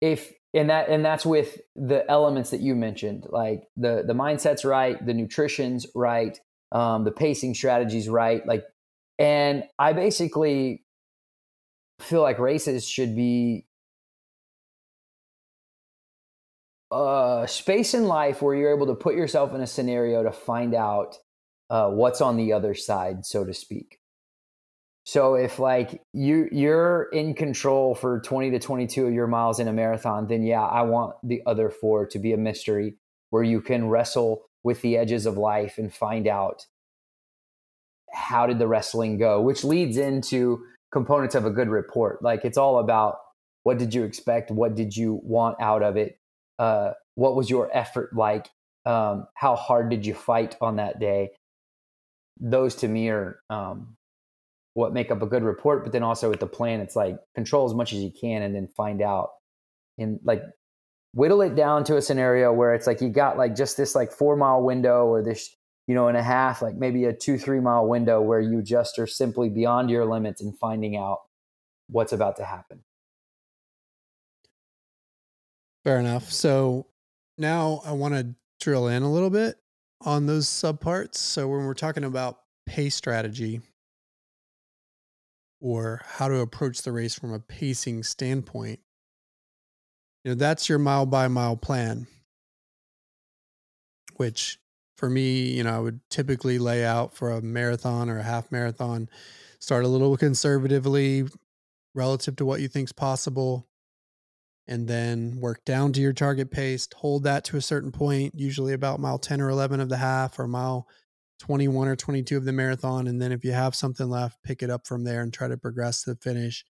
[0.00, 4.64] if and that and that's with the elements that you mentioned, like the the mindset's
[4.64, 6.38] right, the nutrition's right,
[6.72, 8.64] um, the pacing strategy's right, like,
[9.18, 10.84] and I basically
[12.00, 13.66] feel like races should be
[16.90, 20.74] a space in life where you're able to put yourself in a scenario to find
[20.74, 21.16] out
[21.68, 23.98] uh, what's on the other side, so to speak.
[25.08, 29.66] So if like you you're in control for 20 to 22 of your miles in
[29.66, 32.98] a marathon, then yeah, I want the other four to be a mystery
[33.30, 36.66] where you can wrestle with the edges of life and find out
[38.12, 42.22] how did the wrestling go, which leads into components of a good report.
[42.22, 43.16] Like it's all about
[43.62, 46.18] what did you expect, what did you want out of it,
[46.58, 48.50] uh, what was your effort like,
[48.84, 51.30] um, how hard did you fight on that day.
[52.38, 53.96] Those to me are um,
[54.78, 55.82] what make up a good report.
[55.82, 58.54] But then also with the plan, it's like control as much as you can and
[58.54, 59.30] then find out
[59.98, 60.42] and like
[61.12, 64.12] whittle it down to a scenario where it's like you got like just this like
[64.12, 65.50] four mile window or this
[65.88, 69.00] you know and a half like maybe a two three mile window where you just
[69.00, 71.18] are simply beyond your limits and finding out
[71.88, 72.84] what's about to happen
[75.82, 76.86] fair enough so
[77.36, 79.56] now i want to drill in a little bit
[80.02, 83.60] on those subparts so when we're talking about pace strategy
[85.60, 88.80] or how to approach the race from a pacing standpoint.
[90.24, 92.06] You know, that's your mile by mile plan,
[94.16, 94.58] which
[94.96, 98.50] for me, you know, I would typically lay out for a marathon or a half
[98.50, 99.08] marathon,
[99.60, 101.24] start a little conservatively
[101.94, 103.68] relative to what you think's possible
[104.66, 108.74] and then work down to your target pace, hold that to a certain point, usually
[108.74, 110.86] about mile 10 or 11 of the half or mile
[111.38, 113.06] 21 or 22 of the marathon.
[113.06, 115.56] And then if you have something left, pick it up from there and try to
[115.56, 116.64] progress to the finish.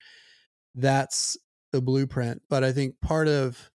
[0.74, 1.36] That's
[1.72, 2.42] the blueprint.
[2.48, 3.70] But I think part of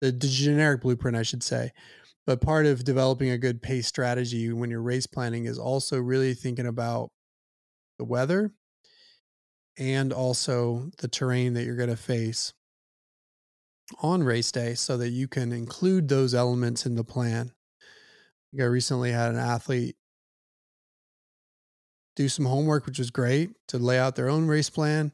[0.00, 1.72] the, the generic blueprint, I should say,
[2.26, 6.34] but part of developing a good pace strategy when you're race planning is also really
[6.34, 7.10] thinking about
[7.98, 8.52] the weather
[9.78, 12.52] and also the terrain that you're going to face
[14.02, 17.52] on race day so that you can include those elements in the plan.
[18.58, 19.96] I recently had an athlete
[22.16, 25.12] do some homework, which was great to lay out their own race plan.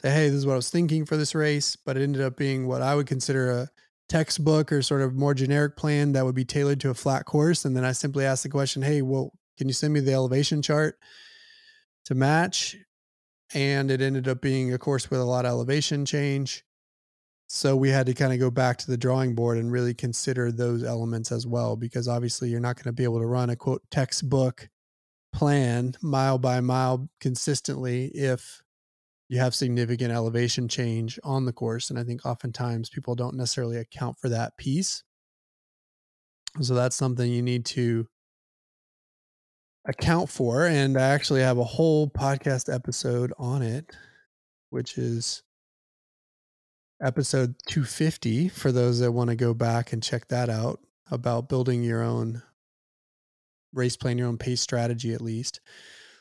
[0.00, 2.36] Say, hey, this is what I was thinking for this race, but it ended up
[2.36, 3.68] being what I would consider a
[4.08, 7.64] textbook or sort of more generic plan that would be tailored to a flat course.
[7.64, 10.60] And then I simply asked the question, hey, well, can you send me the elevation
[10.60, 10.98] chart
[12.04, 12.76] to match?
[13.54, 16.64] And it ended up being a course with a lot of elevation change.
[17.48, 20.50] So we had to kind of go back to the drawing board and really consider
[20.50, 23.56] those elements as well, because obviously you're not going to be able to run a
[23.56, 24.68] quote textbook
[25.32, 28.62] plan mile by mile consistently if
[29.28, 31.88] you have significant elevation change on the course.
[31.88, 35.02] And I think oftentimes people don't necessarily account for that piece.
[36.60, 38.06] So that's something you need to
[39.86, 40.66] account for.
[40.66, 43.96] And I actually have a whole podcast episode on it,
[44.70, 45.42] which is
[47.02, 50.80] episode 250 for those that want to go back and check that out
[51.10, 52.42] about building your own
[53.72, 55.60] race plan, your own pace strategy at least.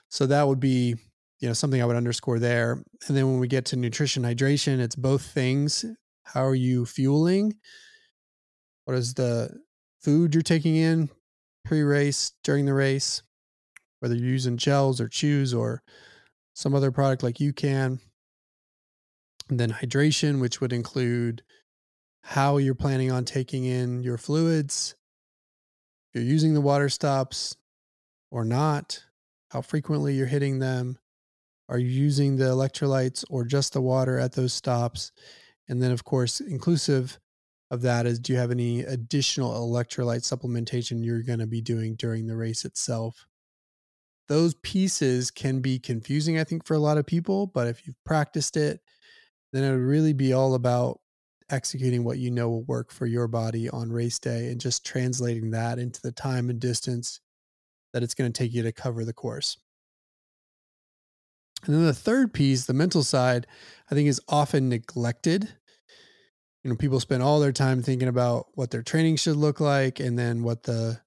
[0.10, 0.96] So that would be,
[1.40, 2.84] you know, something I would underscore there.
[3.08, 5.86] And then when we get to nutrition, hydration, it's both things.
[6.24, 7.56] How are you fueling?
[8.86, 9.50] What is the
[10.02, 11.10] food you're taking in
[11.66, 13.24] pre-race, during the race?
[14.00, 15.84] Whether you're using gels or chews or
[16.56, 18.00] some other product like UCAN.
[19.50, 21.44] And then hydration, which would include
[22.24, 24.96] how you're planning on taking in your fluids,
[26.14, 27.56] you're using the water stops
[28.32, 29.04] or not,
[29.50, 30.98] how frequently you're hitting them,
[31.70, 35.12] are you using the electrolytes or just the water at those stops?
[35.68, 37.20] And then, of course, inclusive
[37.70, 41.96] of that is do you have any additional electrolyte supplementation you're going to be doing
[41.96, 43.26] during the race itself?
[44.28, 48.02] Those pieces can be confusing, I think, for a lot of people, but if you've
[48.06, 48.82] practiced it,
[49.52, 51.01] then it would really be all about
[51.52, 55.52] executing what you know will work for your body on race day and just translating
[55.52, 57.20] that into the time and distance
[57.94, 59.58] that it's going to take you to cover the course.
[61.66, 63.46] And then the third piece, the mental side,
[63.90, 65.50] I think is often neglected.
[66.64, 70.00] You know, people spend all their time thinking about what their training should look like
[70.00, 71.02] and then what the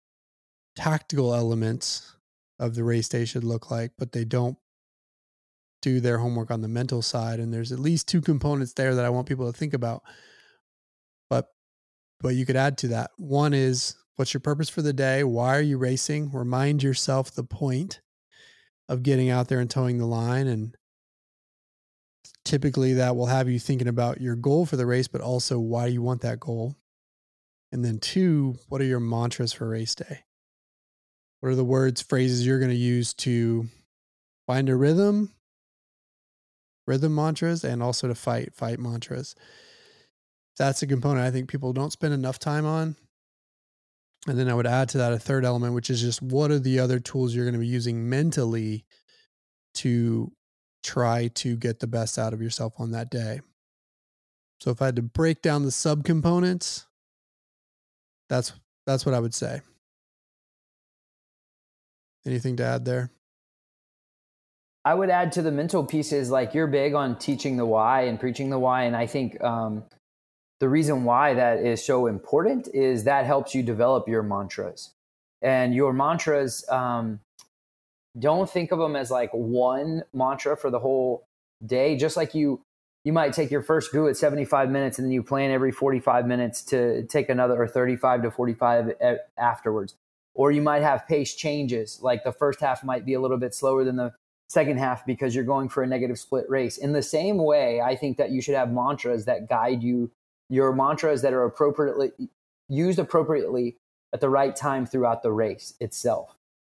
[0.77, 2.17] tactical elements
[2.59, 4.57] of the race day should look like, but they don't
[5.83, 7.41] do their homework on the mental side.
[7.41, 10.03] And there's at least two components there that I want people to think about
[12.21, 13.11] but you could add to that.
[13.17, 15.25] One is what's your purpose for the day?
[15.25, 16.31] Why are you racing?
[16.33, 18.01] Remind yourself the point.
[18.89, 20.47] of getting out there and toeing the line.
[20.47, 20.77] And
[22.45, 25.87] typically that will have you thinking about your goal for the race, but also why
[25.87, 26.77] you want that goal.
[27.73, 30.21] And then, two, what are your mantras for race day?
[31.41, 33.69] What are the words, phrases you're going to use to
[34.47, 35.33] find a rhythm,
[36.87, 39.35] rhythm mantras, and also to fight, fight mantras?
[40.59, 42.97] That's a component I think people don't spend enough time on.
[44.27, 46.59] And then I would add to that a third element, which is just what are
[46.59, 48.85] the other tools you're going to be using mentally
[49.75, 50.33] to
[50.83, 53.41] try to get the best out of yourself on that day.
[54.61, 56.87] So if I had to break down the subcomponents,
[58.29, 58.53] that's
[58.87, 59.61] that's what I would say.
[62.27, 63.11] Anything to add there?
[64.87, 68.21] I would add to the mental pieces like you're big on teaching the why and
[68.21, 69.85] preaching the why, and I think um,
[70.61, 74.91] the reason why that is so important is that helps you develop your mantras,
[75.43, 76.65] and your mantras.
[76.69, 77.21] Um,
[78.19, 81.27] don't think of them as like one mantra for the whole
[81.67, 81.97] day.
[81.97, 82.63] Just like you
[83.05, 86.27] you might take your first GU at 75 minutes and then you plan every 45
[86.27, 88.95] minutes to take another or 35 to 45
[89.37, 89.95] afterwards.
[90.33, 93.55] Or you might have pace changes, like the first half might be a little bit
[93.55, 94.15] slower than the
[94.49, 96.79] second half because you're going for a negative split race.
[96.79, 100.11] In the same way, I think that you should have mantras that guide you,
[100.49, 102.13] your mantras that are appropriately
[102.69, 103.77] used appropriately
[104.13, 106.37] at the right time throughout the race itself.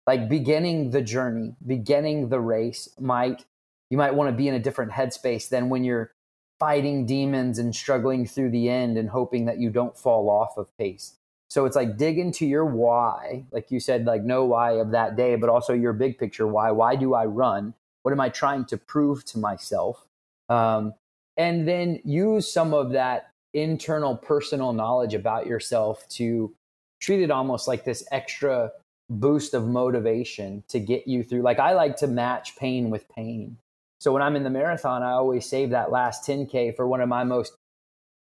[0.08, 3.46] Like beginning the journey, beginning the race might
[3.90, 6.12] you might want to be in a different headspace than when you're
[6.60, 10.76] fighting demons and struggling through the end and hoping that you don't fall off of
[10.78, 11.16] pace.
[11.50, 15.16] So it's like dig into your why, like you said, like no why of that
[15.16, 16.72] day, but also your big picture why.
[16.72, 17.74] Why do I run?
[18.04, 20.08] What am I trying to prove to myself?
[20.50, 20.94] Um,
[21.38, 26.54] and then use some of that internal personal knowledge about yourself to
[27.00, 28.72] treat it almost like this extra
[29.10, 31.42] boost of motivation to get you through.
[31.42, 33.58] Like I like to match pain with pain.
[34.00, 37.10] So when I'm in the marathon, I always save that last 10K for one of
[37.10, 37.54] my most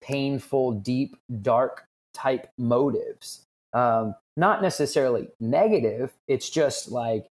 [0.01, 3.43] painful, deep, dark type motives.
[3.73, 6.13] Um, not necessarily negative.
[6.27, 7.27] It's just like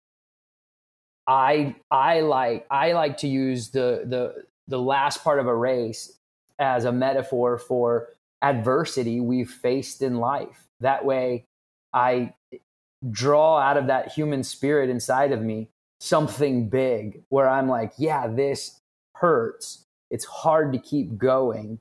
[1.27, 6.17] I I like I like to use the the the last part of a race
[6.59, 8.09] as a metaphor for
[8.41, 10.67] adversity we've faced in life.
[10.79, 11.45] That way
[11.93, 12.33] I
[13.11, 18.27] draw out of that human spirit inside of me something big where I'm like, yeah,
[18.27, 18.79] this
[19.15, 19.85] hurts.
[20.11, 21.79] It's hard to keep going,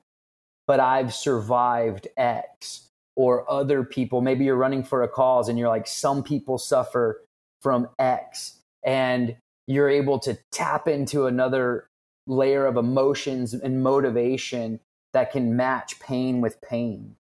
[0.67, 2.89] but I've survived X.
[3.17, 7.23] Or other people, maybe you're running for a cause and you're like, some people suffer
[7.63, 8.59] from X.
[8.85, 9.37] And
[9.69, 11.89] you're able to tap into another
[12.27, 14.81] layer of emotions and motivation
[15.13, 17.17] that can match pain with pain.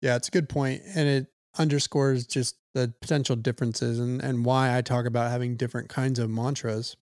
[0.00, 1.26] Yeah, it's a good point, and it
[1.58, 6.28] underscores just the potential differences and, and why I talk about having different kinds of
[6.28, 6.96] mantras.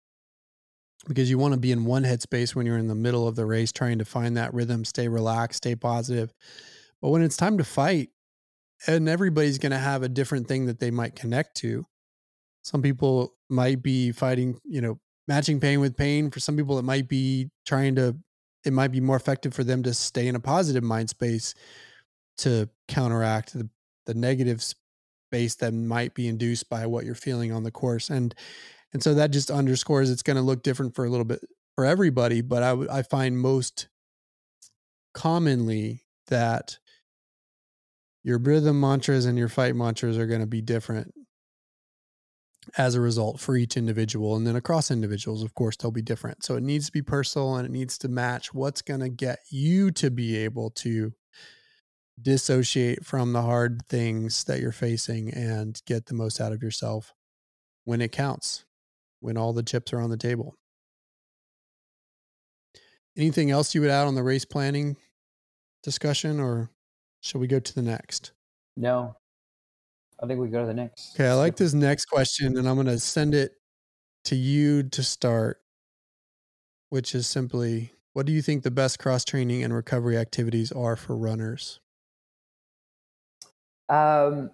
[1.09, 3.45] Because you want to be in one headspace when you're in the middle of the
[3.45, 6.33] race, trying to find that rhythm, stay relaxed, stay positive.
[7.01, 8.11] But when it's time to fight,
[8.87, 11.87] and everybody's going to have a different thing that they might connect to.
[12.63, 16.31] Some people might be fighting, you know, matching pain with pain.
[16.31, 18.17] For some people, it might be trying to,
[18.65, 21.55] it might be more effective for them to stay in a positive mind space
[22.39, 23.69] to counteract the,
[24.07, 28.11] the negative space that might be induced by what you're feeling on the course.
[28.11, 28.35] And,
[28.93, 31.41] and so that just underscores it's going to look different for a little bit
[31.75, 32.41] for everybody.
[32.41, 33.89] But I, I find most
[35.15, 36.79] commonly that
[38.25, 41.13] your rhythm mantras and your fight mantras are going to be different
[42.77, 44.37] as a result for each individual.
[44.37, 46.45] And then across individuals, of course, they'll be different.
[46.45, 49.41] So it needs to be personal and it needs to match what's going to get
[49.51, 51.13] you to be able to
[52.21, 57.15] dissociate from the hard things that you're facing and get the most out of yourself
[57.85, 58.65] when it counts,
[59.21, 60.55] when all the chips are on the table.
[63.17, 64.97] Anything else you would add on the race planning
[65.83, 66.71] discussion, or
[67.21, 68.33] shall we go to the next?
[68.77, 69.17] No,
[70.23, 71.15] I think we go to the next.
[71.17, 73.57] Okay, I like this next question, and I'm going to send it
[74.25, 75.61] to you to start,
[76.91, 80.97] which is simply what do you think the best cross training and recovery activities are
[80.97, 81.81] for runners?
[83.89, 84.51] Um,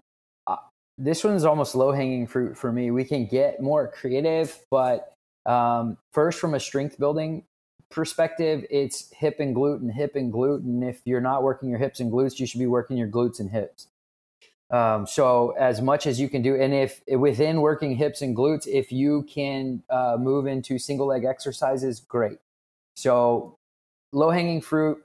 [0.46, 0.56] uh,
[0.96, 2.90] this one's almost low hanging fruit for me.
[2.90, 5.12] We can get more creative, but
[5.44, 7.44] um, first, from a strength building
[7.90, 10.64] perspective, it's hip and glute and hip and glute.
[10.64, 13.40] And if you're not working your hips and glutes, you should be working your glutes
[13.40, 13.88] and hips.
[14.70, 18.66] Um, so as much as you can do, and if within working hips and glutes,
[18.66, 22.38] if you can uh, move into single leg exercises, great.
[22.96, 23.56] So
[24.12, 25.02] low hanging fruit,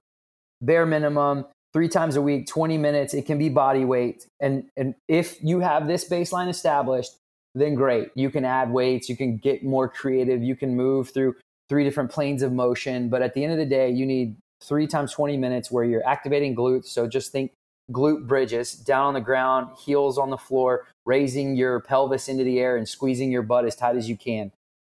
[0.62, 3.14] bare minimum, three times a week, 20 minutes.
[3.14, 4.28] It can be body weight.
[4.40, 7.14] And, and if you have this baseline established,
[7.56, 8.10] then great.
[8.16, 11.36] You can add weights, you can get more creative, you can move through
[11.70, 13.10] three different planes of motion.
[13.10, 16.08] But at the end of the day, you need three times 20 minutes where you're
[16.08, 16.86] activating glutes.
[16.86, 17.52] So just think
[17.92, 22.60] glute bridges down on the ground, heels on the floor, raising your pelvis into the
[22.60, 24.52] air and squeezing your butt as tight as you can.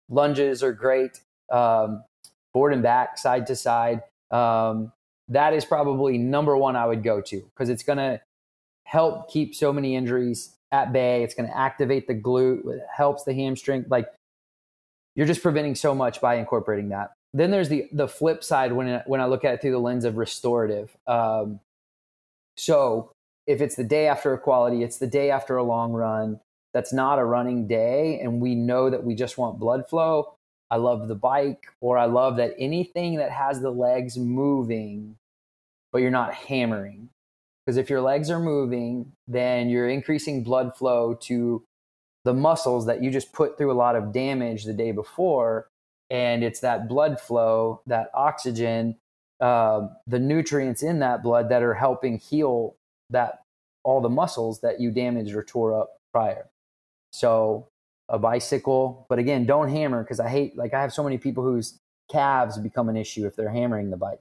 [0.09, 1.21] Lunges are great,
[1.51, 2.03] um,
[2.51, 4.01] forward and back, side to side.
[4.31, 4.91] Um,
[5.27, 8.19] that is probably number one I would go to because it's going to
[8.85, 11.23] help keep so many injuries at bay.
[11.23, 13.85] It's going to activate the glute, it helps the hamstring.
[13.87, 14.07] Like
[15.15, 17.11] you're just preventing so much by incorporating that.
[17.33, 20.05] Then there's the the flip side when when I look at it through the lens
[20.05, 20.95] of restorative.
[21.05, 21.59] Um,
[22.59, 23.11] so
[23.47, 26.39] if it's the day after a quality, it's the day after a long run.
[26.73, 30.35] That's not a running day, and we know that we just want blood flow.
[30.69, 35.15] I love the bike, or I love that anything that has the legs moving,
[35.91, 37.09] but you're not hammering.
[37.65, 41.63] Because if your legs are moving, then you're increasing blood flow to
[42.25, 45.67] the muscles that you just put through a lot of damage the day before.
[46.09, 48.97] And it's that blood flow, that oxygen,
[49.39, 52.75] uh, the nutrients in that blood that are helping heal
[53.09, 53.41] that
[53.83, 56.47] all the muscles that you damaged or tore up prior.
[57.11, 57.67] So
[58.09, 61.43] a bicycle, but again, don't hammer because I hate like I have so many people
[61.43, 61.77] whose
[62.11, 64.19] calves become an issue if they're hammering the bike.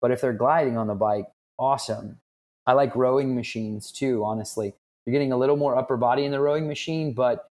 [0.00, 1.26] But if they're gliding on the bike,
[1.58, 2.18] awesome.
[2.66, 4.74] I like rowing machines too, honestly.
[5.04, 7.48] You're getting a little more upper body in the rowing machine, but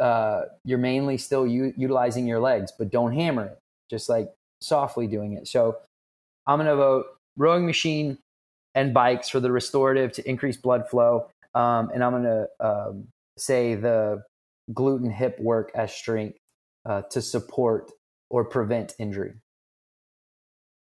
[0.00, 3.58] uh, you're mainly still u- utilizing your legs, but don't hammer it,
[3.90, 5.48] just like softly doing it.
[5.48, 5.78] So
[6.46, 8.18] I'm going to vote rowing machine
[8.74, 11.28] and bikes for the restorative to increase blood flow.
[11.54, 14.22] Um, and I'm going to um, say the
[14.72, 16.38] gluten hip work as strength
[16.86, 17.90] uh, to support
[18.30, 19.34] or prevent injury.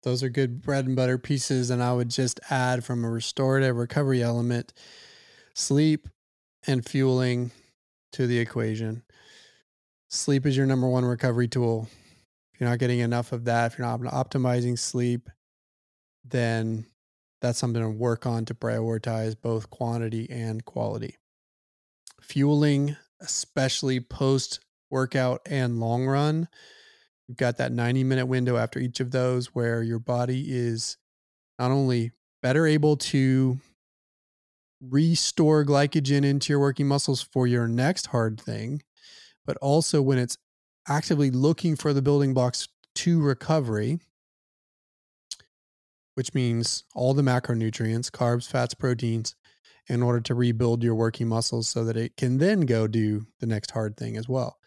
[0.03, 1.71] Those are good bread and butter pieces.
[1.71, 4.73] And I would just add from a restorative recovery element
[5.55, 6.09] sleep
[6.67, 7.51] and fueling
[8.13, 9.03] to the equation.
[10.09, 11.89] Sleep is your number one recovery tool.
[12.63, 15.29] You're not getting enough of that, if you're not optimizing sleep,
[16.25, 16.87] then
[17.41, 21.17] that's something to work on to prioritize both quantity and quality.
[22.21, 24.61] Fueling, especially post
[24.93, 26.47] workout and long run,
[27.27, 30.99] You've got that 90 minute window after each of those where your body is
[31.59, 33.59] not only better able to
[34.81, 38.85] restore glycogen into your working muscles for your next hard thing,
[39.45, 40.39] but also when it's
[40.89, 44.01] actively looking for the building blocks to recovery,
[46.15, 49.35] which means all the macronutrients, carbs, fats, proteins,
[49.89, 53.47] in order to rebuild your working muscles so that it can then go do the
[53.47, 54.59] next hard thing as well.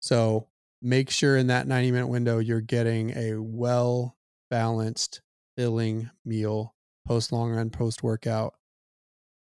[0.00, 0.48] So
[0.82, 4.16] make sure in that 90 minute window you're getting a well
[4.50, 5.20] balanced
[5.56, 6.74] filling meal
[7.06, 8.54] post long run post workout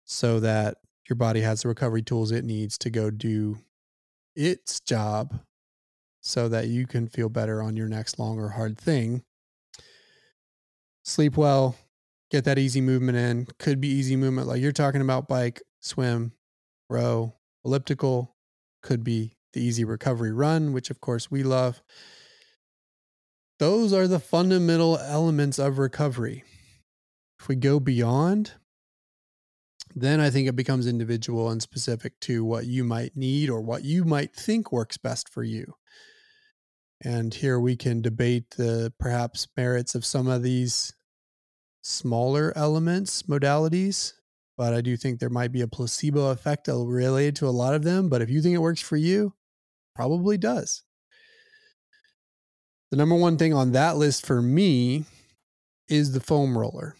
[0.04, 3.58] so that your body has the recovery tools it needs to go do
[4.34, 5.40] its job
[6.27, 9.22] so that you can feel better on your next long or hard thing
[11.05, 11.77] sleep well
[12.31, 16.33] get that easy movement in could be easy movement like you're talking about bike swim
[16.91, 17.33] row
[17.64, 18.37] elliptical
[18.83, 21.83] could be the easy recovery run, which of course we love.
[23.59, 26.45] Those are the fundamental elements of recovery.
[27.41, 28.53] If we go beyond,
[29.95, 33.83] then I think it becomes individual and specific to what you might need or what
[33.83, 35.74] you might think works best for you.
[37.03, 40.94] And here we can debate the perhaps merits of some of these
[41.82, 44.12] smaller elements, modalities,
[44.57, 47.84] but I do think there might be a placebo effect related to a lot of
[47.84, 48.09] them.
[48.09, 49.34] But if you think it works for you,
[49.94, 50.82] probably does.
[52.90, 55.05] The number one thing on that list for me
[55.88, 56.97] is the foam roller.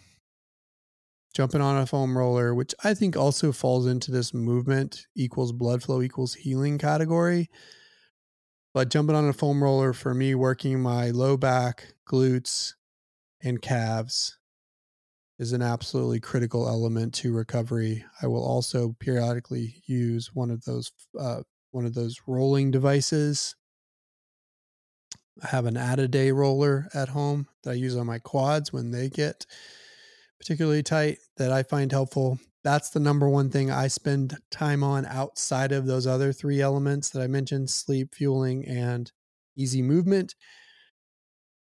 [1.35, 5.83] Jumping on a foam roller, which I think also falls into this movement equals blood
[5.83, 7.51] flow equals healing category.
[8.77, 12.75] But jumping on a foam roller for me, working my low back, glutes,
[13.43, 14.37] and calves
[15.39, 18.05] is an absolutely critical element to recovery.
[18.21, 23.57] I will also periodically use one of those uh, one of those rolling devices.
[25.43, 29.09] I have an Addaday roller at home that I use on my quads when they
[29.09, 29.47] get
[30.39, 32.39] particularly tight that I find helpful.
[32.67, 37.11] That's the number one thing I spend time on outside of those other three elements
[37.11, 39.11] that I mentioned sleep, fueling, and
[39.57, 40.35] easy movement.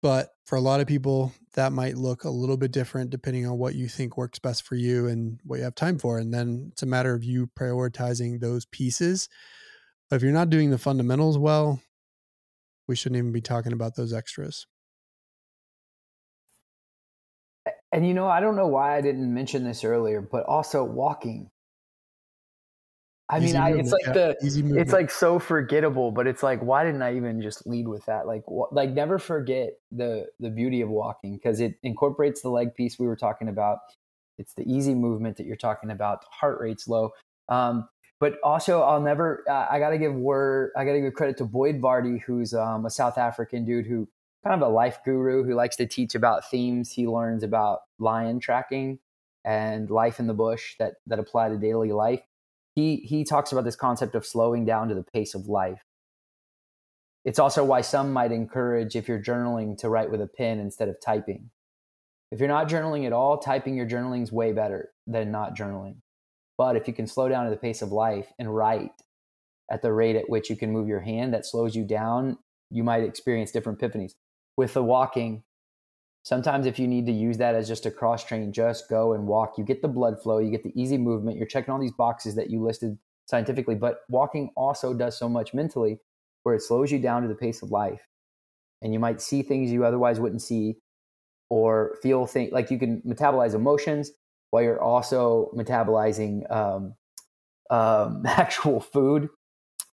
[0.02, 3.56] But for a lot of people, that might look a little bit different depending on
[3.56, 6.18] what you think works best for you and what you have time for.
[6.18, 9.28] And then it's a matter of you prioritizing those pieces
[10.08, 11.80] but if you're not doing the fundamentals well,
[12.86, 14.66] we shouldn't even be talking about those extras.
[17.92, 21.50] And you know, I don't know why I didn't mention this earlier, but also walking.
[23.28, 24.12] I mean, I, it's like yeah.
[24.12, 24.36] the
[24.80, 28.26] it's like so forgettable, but it's like, why didn't I even just lead with that?
[28.26, 32.74] Like, wh- like never forget the the beauty of walking because it incorporates the leg
[32.76, 33.78] piece we were talking about.
[34.38, 36.24] It's the easy movement that you're talking about.
[36.30, 37.14] Heart rate's low,
[37.48, 37.88] um,
[38.20, 39.42] but also I'll never.
[39.48, 40.70] Uh, I got to give word.
[40.76, 44.06] I got to give credit to Boyd Varty, who's um, a South African dude who
[44.46, 48.38] kind of a life guru who likes to teach about themes he learns about lion
[48.38, 48.98] tracking
[49.44, 52.20] and life in the bush that that apply to daily life
[52.76, 55.82] he he talks about this concept of slowing down to the pace of life.
[57.24, 60.88] It's also why some might encourage if you're journaling to write with a pen instead
[60.88, 61.50] of typing.
[62.30, 65.96] If you're not journaling at all, typing your journaling is way better than not journaling.
[66.58, 68.92] But if you can slow down to the pace of life and write
[69.70, 72.38] at the rate at which you can move your hand that slows you down,
[72.70, 74.12] you might experience different epiphanies.
[74.56, 75.42] With the walking,
[76.26, 79.28] Sometimes, if you need to use that as just a cross train, just go and
[79.28, 79.56] walk.
[79.56, 81.36] You get the blood flow, you get the easy movement.
[81.36, 85.54] You're checking all these boxes that you listed scientifically, but walking also does so much
[85.54, 86.00] mentally
[86.42, 88.00] where it slows you down to the pace of life.
[88.82, 90.78] And you might see things you otherwise wouldn't see
[91.48, 94.10] or feel things like you can metabolize emotions
[94.50, 96.94] while you're also metabolizing um,
[97.70, 99.28] um, actual food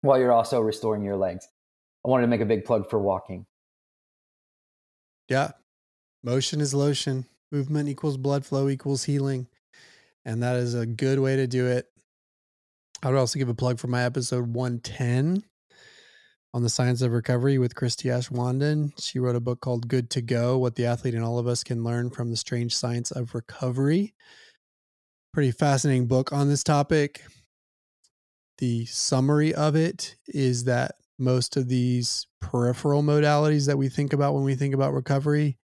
[0.03, 1.49] while you're also restoring your legs.
[2.05, 3.47] I wanted to make a big plug for walking.
[5.29, 5.53] Yeah,
[6.23, 7.27] Motion is lotion.
[7.53, 9.47] Movement equals blood flow equals healing.
[10.25, 11.87] And that is a good way to do it.
[13.03, 15.45] I would also give a plug for my episode 110
[16.53, 18.93] on the science of recovery with Christie Aschwanden.
[19.01, 21.63] She wrote a book called Good to Go What the Athlete and All of Us
[21.63, 24.15] Can Learn from the Strange Science of Recovery.
[25.33, 27.23] Pretty fascinating book on this topic.
[28.59, 34.35] The summary of it is that most of these peripheral modalities that we think about
[34.35, 35.59] when we think about recovery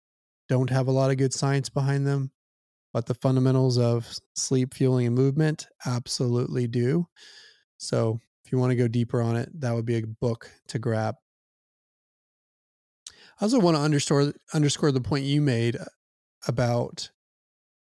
[0.48, 2.30] don't have a lot of good science behind them,
[2.92, 7.06] but the fundamentals of sleep, fueling, and movement absolutely do.
[7.78, 10.78] So if you want to go deeper on it, that would be a book to
[10.78, 11.16] grab.
[13.40, 15.84] I also want to underscore underscore the point you made uh,
[16.46, 17.10] about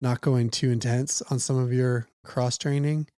[0.01, 3.09] not going too intense on some of your cross training.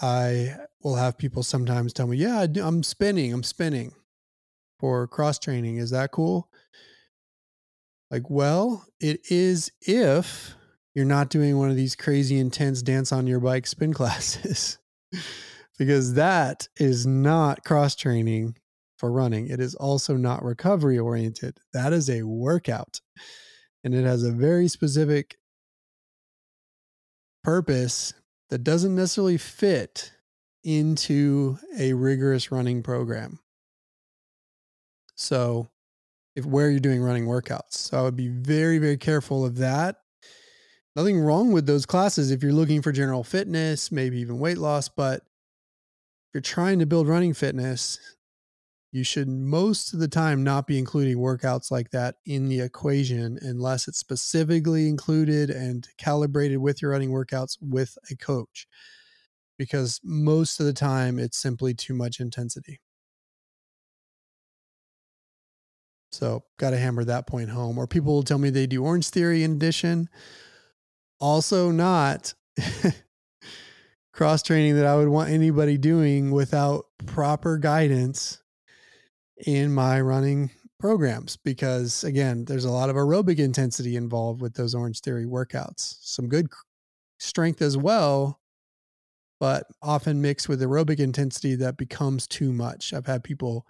[0.00, 3.32] I will have people sometimes tell me, "Yeah, I'm spinning.
[3.32, 3.92] I'm spinning
[4.78, 5.76] for cross training.
[5.76, 6.50] Is that cool?"
[8.10, 10.54] Like, well, it is if
[10.94, 14.78] you're not doing one of these crazy intense dance on your bike spin classes,
[15.78, 18.56] because that is not cross training
[18.98, 19.48] for running.
[19.48, 21.58] It is also not recovery oriented.
[21.72, 23.00] That is a workout
[23.86, 25.38] and it has a very specific
[27.44, 28.12] purpose
[28.50, 30.12] that doesn't necessarily fit
[30.66, 33.38] into a rigorous running program.
[35.14, 35.68] So,
[36.34, 37.72] if where you're doing running workouts.
[37.72, 39.96] So I would be very, very careful of that.
[40.94, 44.88] Nothing wrong with those classes if you're looking for general fitness, maybe even weight loss,
[44.88, 47.98] but if you're trying to build running fitness,
[48.92, 53.38] you should most of the time not be including workouts like that in the equation
[53.42, 58.66] unless it's specifically included and calibrated with your running workouts with a coach.
[59.58, 62.80] Because most of the time it's simply too much intensity.
[66.12, 67.78] So, got to hammer that point home.
[67.78, 70.08] Or people will tell me they do Orangetheory in addition.
[71.18, 72.32] Also, not
[74.16, 78.42] cross training that I would want anybody doing without proper guidance
[79.46, 84.74] in my running programs because again there's a lot of aerobic intensity involved with those
[84.74, 86.46] Orangetheory workouts some good
[87.18, 88.40] strength as well
[89.38, 93.66] but often mixed with aerobic intensity that becomes too much i've had people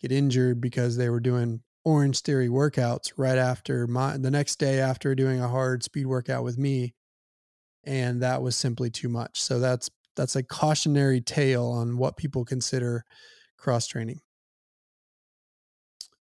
[0.00, 5.14] get injured because they were doing Orangetheory workouts right after my the next day after
[5.14, 6.94] doing a hard speed workout with me,
[7.84, 9.40] and that was simply too much.
[9.40, 13.04] So that's that's a cautionary tale on what people consider
[13.56, 14.20] cross training.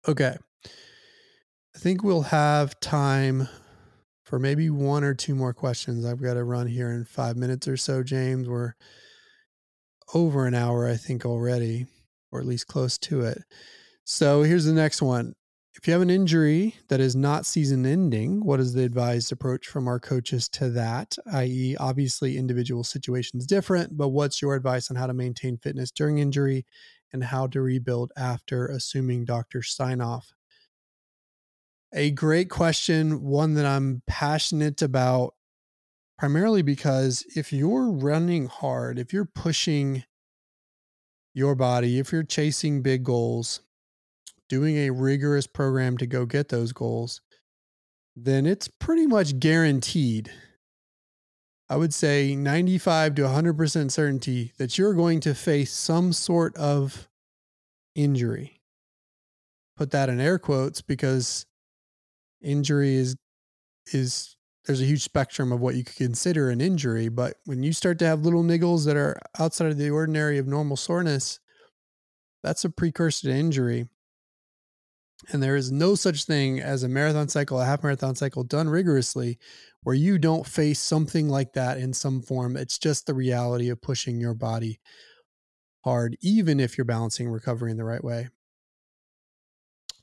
[0.07, 0.37] Okay.
[0.65, 3.49] I think we'll have time
[4.27, 6.05] for maybe one or two more questions.
[6.05, 8.49] I've got to run here in five minutes or so, James.
[8.49, 8.75] We're
[10.13, 11.87] over an hour, I think, already,
[12.33, 13.45] or at least close to it.
[14.05, 15.35] So here's the next one.
[15.77, 19.69] If you have an injury that is not season ending, what is the advised approach
[19.69, 21.17] from our coaches to that?
[21.33, 26.19] I.e., obviously, individual situations different, but what's your advice on how to maintain fitness during
[26.19, 26.65] injury
[27.13, 30.36] and how to rebuild after, assuming doctor sign off?
[31.97, 35.35] A great question, one that I'm passionate about,
[36.19, 40.05] primarily because if you're running hard, if you're pushing
[41.35, 43.61] your body, if you're chasing big goals,
[44.49, 47.21] doing a rigorous program to go get those goals,
[48.15, 50.31] then it's pretty much guaranteed
[51.69, 57.09] I would say 95 to 100% certainty that you're going to face some sort of
[57.97, 58.61] injury.
[59.77, 61.45] Put that in air quotes because
[62.47, 63.17] injury is
[63.93, 64.37] is
[64.67, 67.99] there's a huge spectrum of what you could consider an injury, but when you start
[68.01, 71.39] to have little niggles that are outside of the ordinary of normal soreness,
[72.43, 73.89] that's a precursor to injury.
[75.33, 78.69] And there is no such thing as a marathon cycle, a half marathon cycle done
[78.69, 79.39] rigorously
[79.83, 82.57] where you don't face something like that in some form.
[82.57, 84.81] It's just the reality of pushing your body
[85.85, 88.29] hard, even if you're balancing recovery in the right way.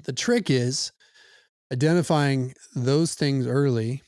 [0.05, 0.93] The trick is
[1.73, 4.03] identifying those things early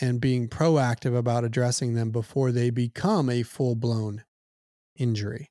[0.00, 4.24] and being proactive about addressing them before they become a full blown
[4.98, 5.50] injury.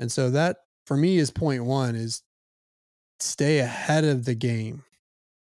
[0.00, 2.22] And so that for me is point one is
[3.20, 4.82] stay ahead of the game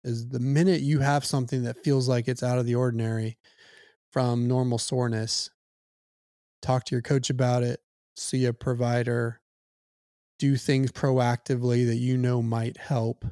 [0.05, 3.37] is the minute you have something that feels like it's out of the ordinary
[4.13, 5.51] from normal soreness
[6.63, 7.81] talk to your coach about it
[8.15, 9.41] see a provider
[10.39, 13.25] do things proactively that you know might help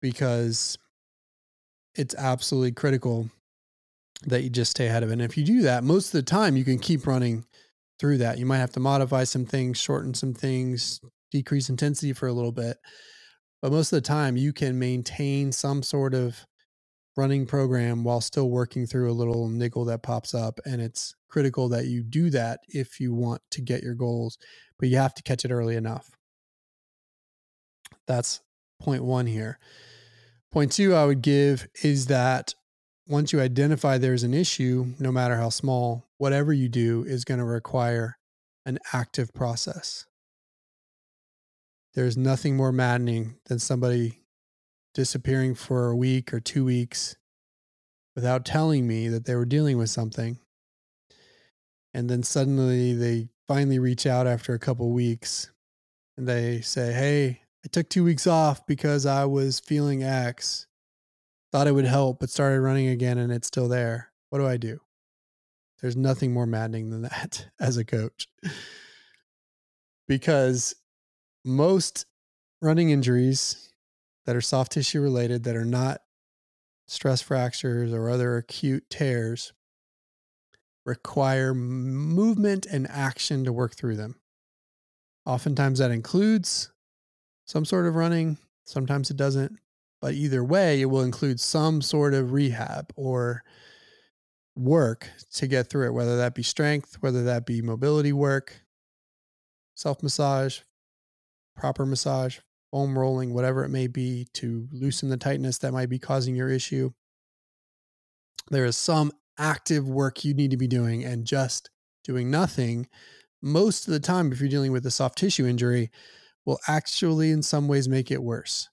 [0.00, 0.78] because
[1.94, 3.28] it's absolutely critical
[4.24, 6.22] that you just stay ahead of it and if you do that most of the
[6.22, 7.44] time you can keep running
[8.00, 11.00] through that you might have to modify some things shorten some things
[11.30, 12.78] decrease intensity for a little bit
[13.60, 16.46] but most of the time, you can maintain some sort of
[17.16, 20.60] running program while still working through a little niggle that pops up.
[20.64, 24.38] And it's critical that you do that if you want to get your goals,
[24.78, 26.10] but you have to catch it early enough.
[28.06, 28.40] That's
[28.80, 29.58] point one here.
[30.50, 32.54] Point two, I would give is that
[33.06, 37.38] once you identify there's an issue, no matter how small, whatever you do is going
[37.38, 38.18] to require
[38.66, 40.06] an active process.
[41.94, 44.20] There's nothing more maddening than somebody
[44.94, 47.16] disappearing for a week or two weeks
[48.14, 50.38] without telling me that they were dealing with something.
[51.94, 55.50] And then suddenly they finally reach out after a couple weeks
[56.16, 60.66] and they say, Hey, I took two weeks off because I was feeling X.
[61.50, 64.12] Thought it would help, but started running again and it's still there.
[64.30, 64.80] What do I do?
[65.80, 68.28] There's nothing more maddening than that as a coach.
[70.06, 70.74] because
[71.44, 72.06] most
[72.60, 73.72] running injuries
[74.26, 76.02] that are soft tissue related, that are not
[76.86, 79.52] stress fractures or other acute tears,
[80.84, 84.16] require movement and action to work through them.
[85.26, 86.70] Oftentimes that includes
[87.48, 89.58] some sort of running, sometimes it doesn't.
[90.00, 93.42] But either way, it will include some sort of rehab or
[94.54, 98.60] work to get through it, whether that be strength, whether that be mobility work,
[99.74, 100.60] self massage,
[101.56, 102.38] proper massage,
[102.70, 106.50] foam rolling, whatever it may be to loosen the tightness that might be causing your
[106.50, 106.90] issue.
[108.50, 111.70] There is some active work you need to be doing, and just
[112.04, 112.88] doing nothing
[113.40, 115.90] most of the time, if you're dealing with a soft tissue injury,
[116.48, 118.70] will actually, in some ways, make it worse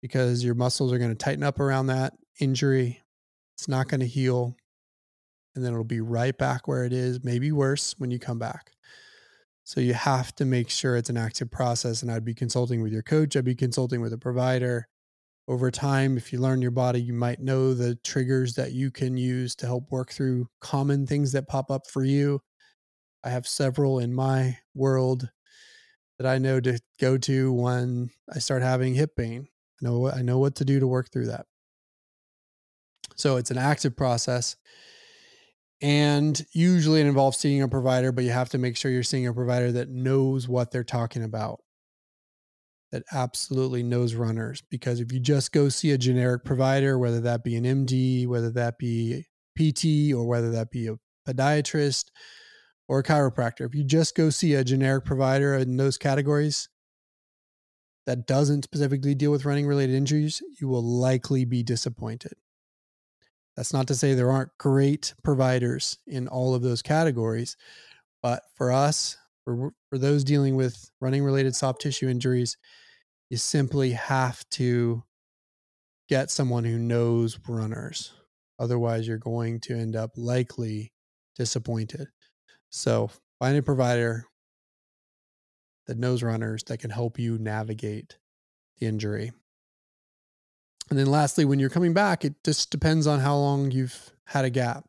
[0.00, 3.02] because your muscles are going to tighten up around that injury.
[3.54, 4.56] It's not going to heal.
[5.54, 8.70] And then it'll be right back where it is, maybe worse when you come back.
[9.64, 12.00] So you have to make sure it's an active process.
[12.00, 14.88] And I'd be consulting with your coach, I'd be consulting with a provider.
[15.48, 19.18] Over time, if you learn your body, you might know the triggers that you can
[19.18, 22.40] use to help work through common things that pop up for you.
[23.22, 25.28] I have several in my world
[26.20, 29.48] that I know to go to when I start having hip pain.
[29.82, 31.46] I know I know what to do to work through that.
[33.16, 34.56] So it's an active process.
[35.80, 39.26] And usually it involves seeing a provider, but you have to make sure you're seeing
[39.26, 41.60] a provider that knows what they're talking about,
[42.92, 44.62] that absolutely knows runners.
[44.70, 48.50] Because if you just go see a generic provider, whether that be an MD, whether
[48.50, 49.24] that be
[49.58, 52.10] PT, or whether that be a podiatrist
[52.90, 56.68] or a chiropractor, if you just go see a generic provider in those categories
[58.04, 62.32] that doesn't specifically deal with running related injuries, you will likely be disappointed.
[63.56, 67.56] That's not to say there aren't great providers in all of those categories,
[68.24, 72.56] but for us, for, for those dealing with running related soft tissue injuries,
[73.28, 75.04] you simply have to
[76.08, 78.12] get someone who knows runners.
[78.58, 80.92] Otherwise, you're going to end up likely
[81.36, 82.08] disappointed.
[82.70, 84.26] So, find a provider
[85.86, 88.16] that knows runners that can help you navigate
[88.78, 89.32] the injury.
[90.88, 94.44] And then lastly, when you're coming back, it just depends on how long you've had
[94.44, 94.84] a gap.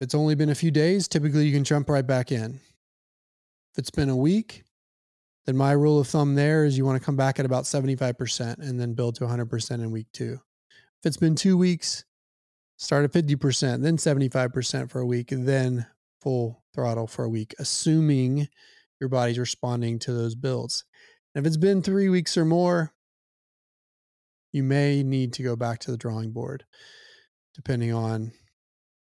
[0.00, 2.60] If it's only been a few days, typically you can jump right back in.
[3.72, 4.64] If it's been a week,
[5.46, 8.58] then my rule of thumb there is you want to come back at about 75%
[8.58, 10.40] and then build to 100% in week two.
[11.00, 12.04] If it's been two weeks,
[12.78, 15.86] Start at 50%, then 75% for a week, then
[16.22, 18.48] full throttle for a week, assuming
[19.00, 20.84] your body's responding to those builds.
[21.34, 22.92] And if it's been three weeks or more,
[24.52, 26.64] you may need to go back to the drawing board,
[27.52, 28.30] depending on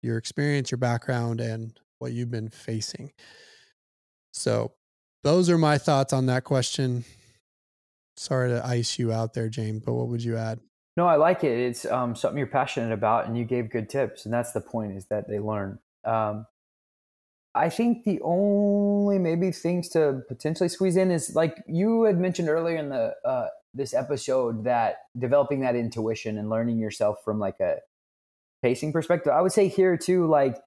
[0.04, 3.12] your experience, your background, and what you've been facing.
[4.32, 4.74] So,
[5.24, 7.04] those are my thoughts on that question.
[8.16, 10.60] Sorry to ice you out there, James, but what would you add?
[10.98, 11.58] No, I like it.
[11.60, 14.96] It's um, something you're passionate about, and you gave good tips, and that's the point:
[14.96, 15.80] is that they learn.
[16.06, 16.48] Um,
[17.54, 22.50] I think the only maybe things to potentially squeeze in is like you had mentioned
[22.50, 27.60] earlier in the uh, this episode that developing that intuition and learning yourself from like
[27.62, 27.78] a
[28.62, 29.32] pacing perspective.
[29.32, 30.58] I would say here too, like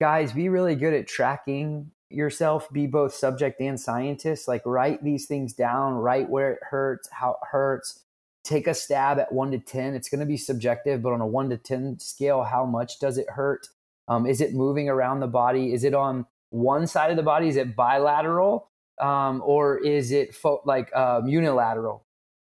[0.00, 2.68] guys, be really good at tracking yourself.
[2.72, 4.48] Be both subject and scientist.
[4.48, 5.94] Like write these things down.
[5.94, 8.00] Write where it hurts, how it hurts.
[8.44, 9.94] Take a stab at one to ten.
[9.94, 13.18] It's going to be subjective, but on a one to ten scale, how much does
[13.18, 13.68] it hurt?
[14.08, 15.72] Um, is it moving around the body?
[15.72, 17.48] Is it on one side of the body?
[17.48, 18.68] Is it bilateral?
[19.00, 22.04] Um, or is it fo- like um, unilateral?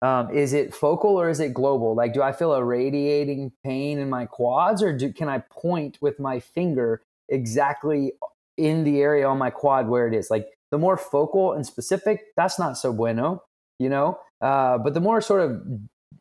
[0.02, 1.96] Um, is it focal or is it global?
[1.96, 5.98] Like, do I feel a radiating pain in my quads, or do, can I point
[6.02, 8.14] with my finger exactly
[8.58, 10.30] in the area on my quad where it is?
[10.30, 13.44] Like, the more focal and specific, that's not so bueno,
[13.80, 14.20] you know.
[14.46, 15.62] Uh, but the more sort of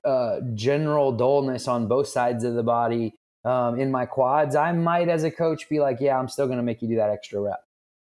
[0.05, 3.14] uh, general dullness on both sides of the body,
[3.44, 6.56] um, in my quads, I might, as a coach, be like, yeah, I'm still going
[6.56, 7.62] to make you do that extra rep.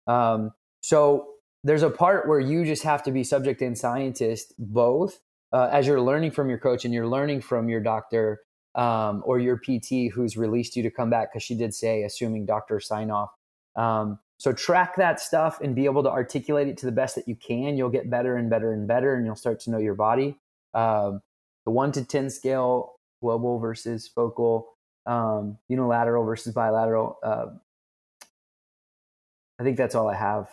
[0.08, 0.52] Um,
[0.82, 1.30] so
[1.64, 5.22] there's a part where you just have to be subject and scientist both
[5.54, 8.42] uh, as you're learning from your coach and you're learning from your doctor
[8.76, 12.46] um, or your PT who's released you to come back because she did say, assuming
[12.46, 13.30] doctor sign off.
[13.78, 17.28] Um, so track that stuff and be able to articulate it to the best that
[17.28, 17.78] you can.
[17.78, 20.36] You'll get better and better and better, and you'll start to know your body.
[20.74, 21.22] Um,
[21.64, 24.68] the one to ten scale, global versus focal
[25.06, 27.20] um, unilateral versus bilateral.
[27.22, 27.50] Uh,
[29.60, 30.50] I think that's all I have.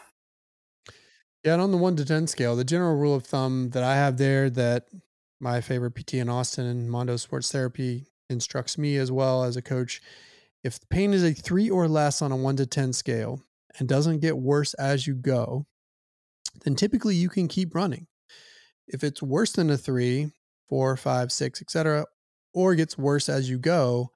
[1.42, 3.94] Yeah, and on the one to ten scale, the general rule of thumb that I
[3.94, 4.88] have there that
[5.40, 9.62] my favorite PT in Austin and Mondo Sports Therapy instructs me as well as a
[9.62, 10.02] coach.
[10.62, 13.40] If the pain is a three or less on a one to ten scale
[13.78, 15.66] and doesn't get worse as you go,
[16.64, 18.06] then typically you can keep running.
[18.86, 20.32] If it's worse than a three,
[20.68, 22.06] four, five, six, etc.,
[22.54, 24.10] or gets worse as you go,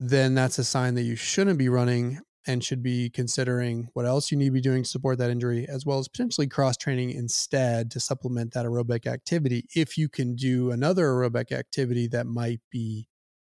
[0.00, 4.30] then that's a sign that you shouldn't be running and should be considering what else
[4.30, 7.10] you need to be doing to support that injury, as well as potentially cross training
[7.10, 9.64] instead to supplement that aerobic activity.
[9.74, 13.06] If you can do another aerobic activity that might be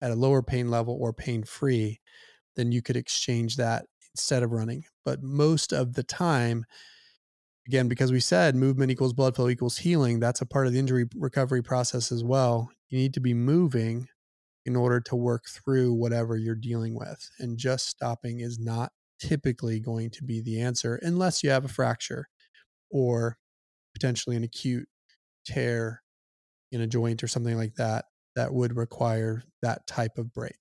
[0.03, 2.01] at a lower pain level or pain free,
[2.57, 4.85] then you could exchange that instead of running.
[5.05, 6.65] But most of the time,
[7.67, 10.79] again, because we said movement equals blood flow equals healing, that's a part of the
[10.79, 12.71] injury recovery process as well.
[12.89, 14.09] You need to be moving
[14.67, 17.31] in order to work through whatever you're dealing with.
[17.39, 21.69] And just stopping is not typically going to be the answer unless you have a
[21.69, 22.29] fracture
[22.91, 23.37] or
[23.95, 24.89] potentially an acute
[25.45, 26.03] tear
[26.73, 28.07] in a joint or something like that
[28.37, 30.57] that would require that type of break.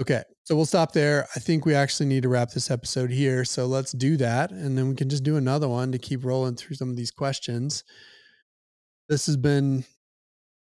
[0.00, 1.28] Okay, so we'll stop there.
[1.36, 3.44] I think we actually need to wrap this episode here.
[3.44, 4.50] So let's do that.
[4.50, 7.10] And then we can just do another one to keep rolling through some of these
[7.10, 7.84] questions.
[9.08, 9.84] This has been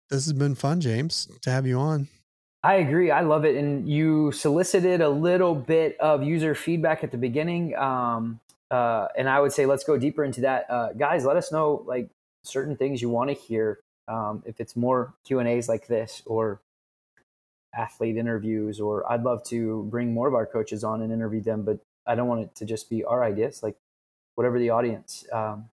[0.09, 2.07] this has been fun, James, to have you on.
[2.63, 3.11] I agree.
[3.11, 3.55] I love it.
[3.55, 7.75] And you solicited a little bit of user feedback at the beginning.
[7.77, 8.39] Um,
[8.71, 10.65] uh, and I would say let's go deeper into that.
[10.69, 12.09] Uh, guys, let us know like
[12.43, 13.79] certain things you want to hear.
[14.07, 16.61] Um, if it's more Q and A's like this, or
[17.73, 21.63] athlete interviews, or I'd love to bring more of our coaches on and interview them.
[21.63, 23.61] But I don't want it to just be our ideas.
[23.61, 23.77] Like
[24.35, 25.69] whatever the audience um,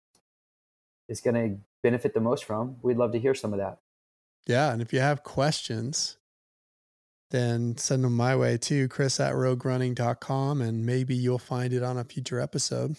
[1.07, 3.79] is going to benefit the most from, we'd love to hear some of that.
[4.47, 4.71] Yeah.
[4.71, 6.17] And if you have questions,
[7.31, 11.97] then send them my way too, chris at roguerunning.com, and maybe you'll find it on
[11.97, 12.95] a future episode.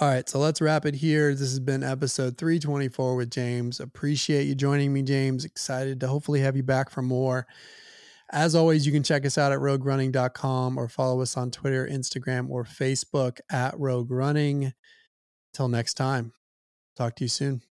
[0.00, 1.30] All right, so let's wrap it here.
[1.30, 3.78] This has been episode 324 with James.
[3.78, 5.44] Appreciate you joining me, James.
[5.44, 7.46] Excited to hopefully have you back for more.
[8.32, 12.50] As always, you can check us out at roguerunning.com or follow us on Twitter, Instagram,
[12.50, 14.72] or Facebook at Rogue Running.
[15.52, 16.32] Till next time,
[16.96, 17.62] talk to you soon.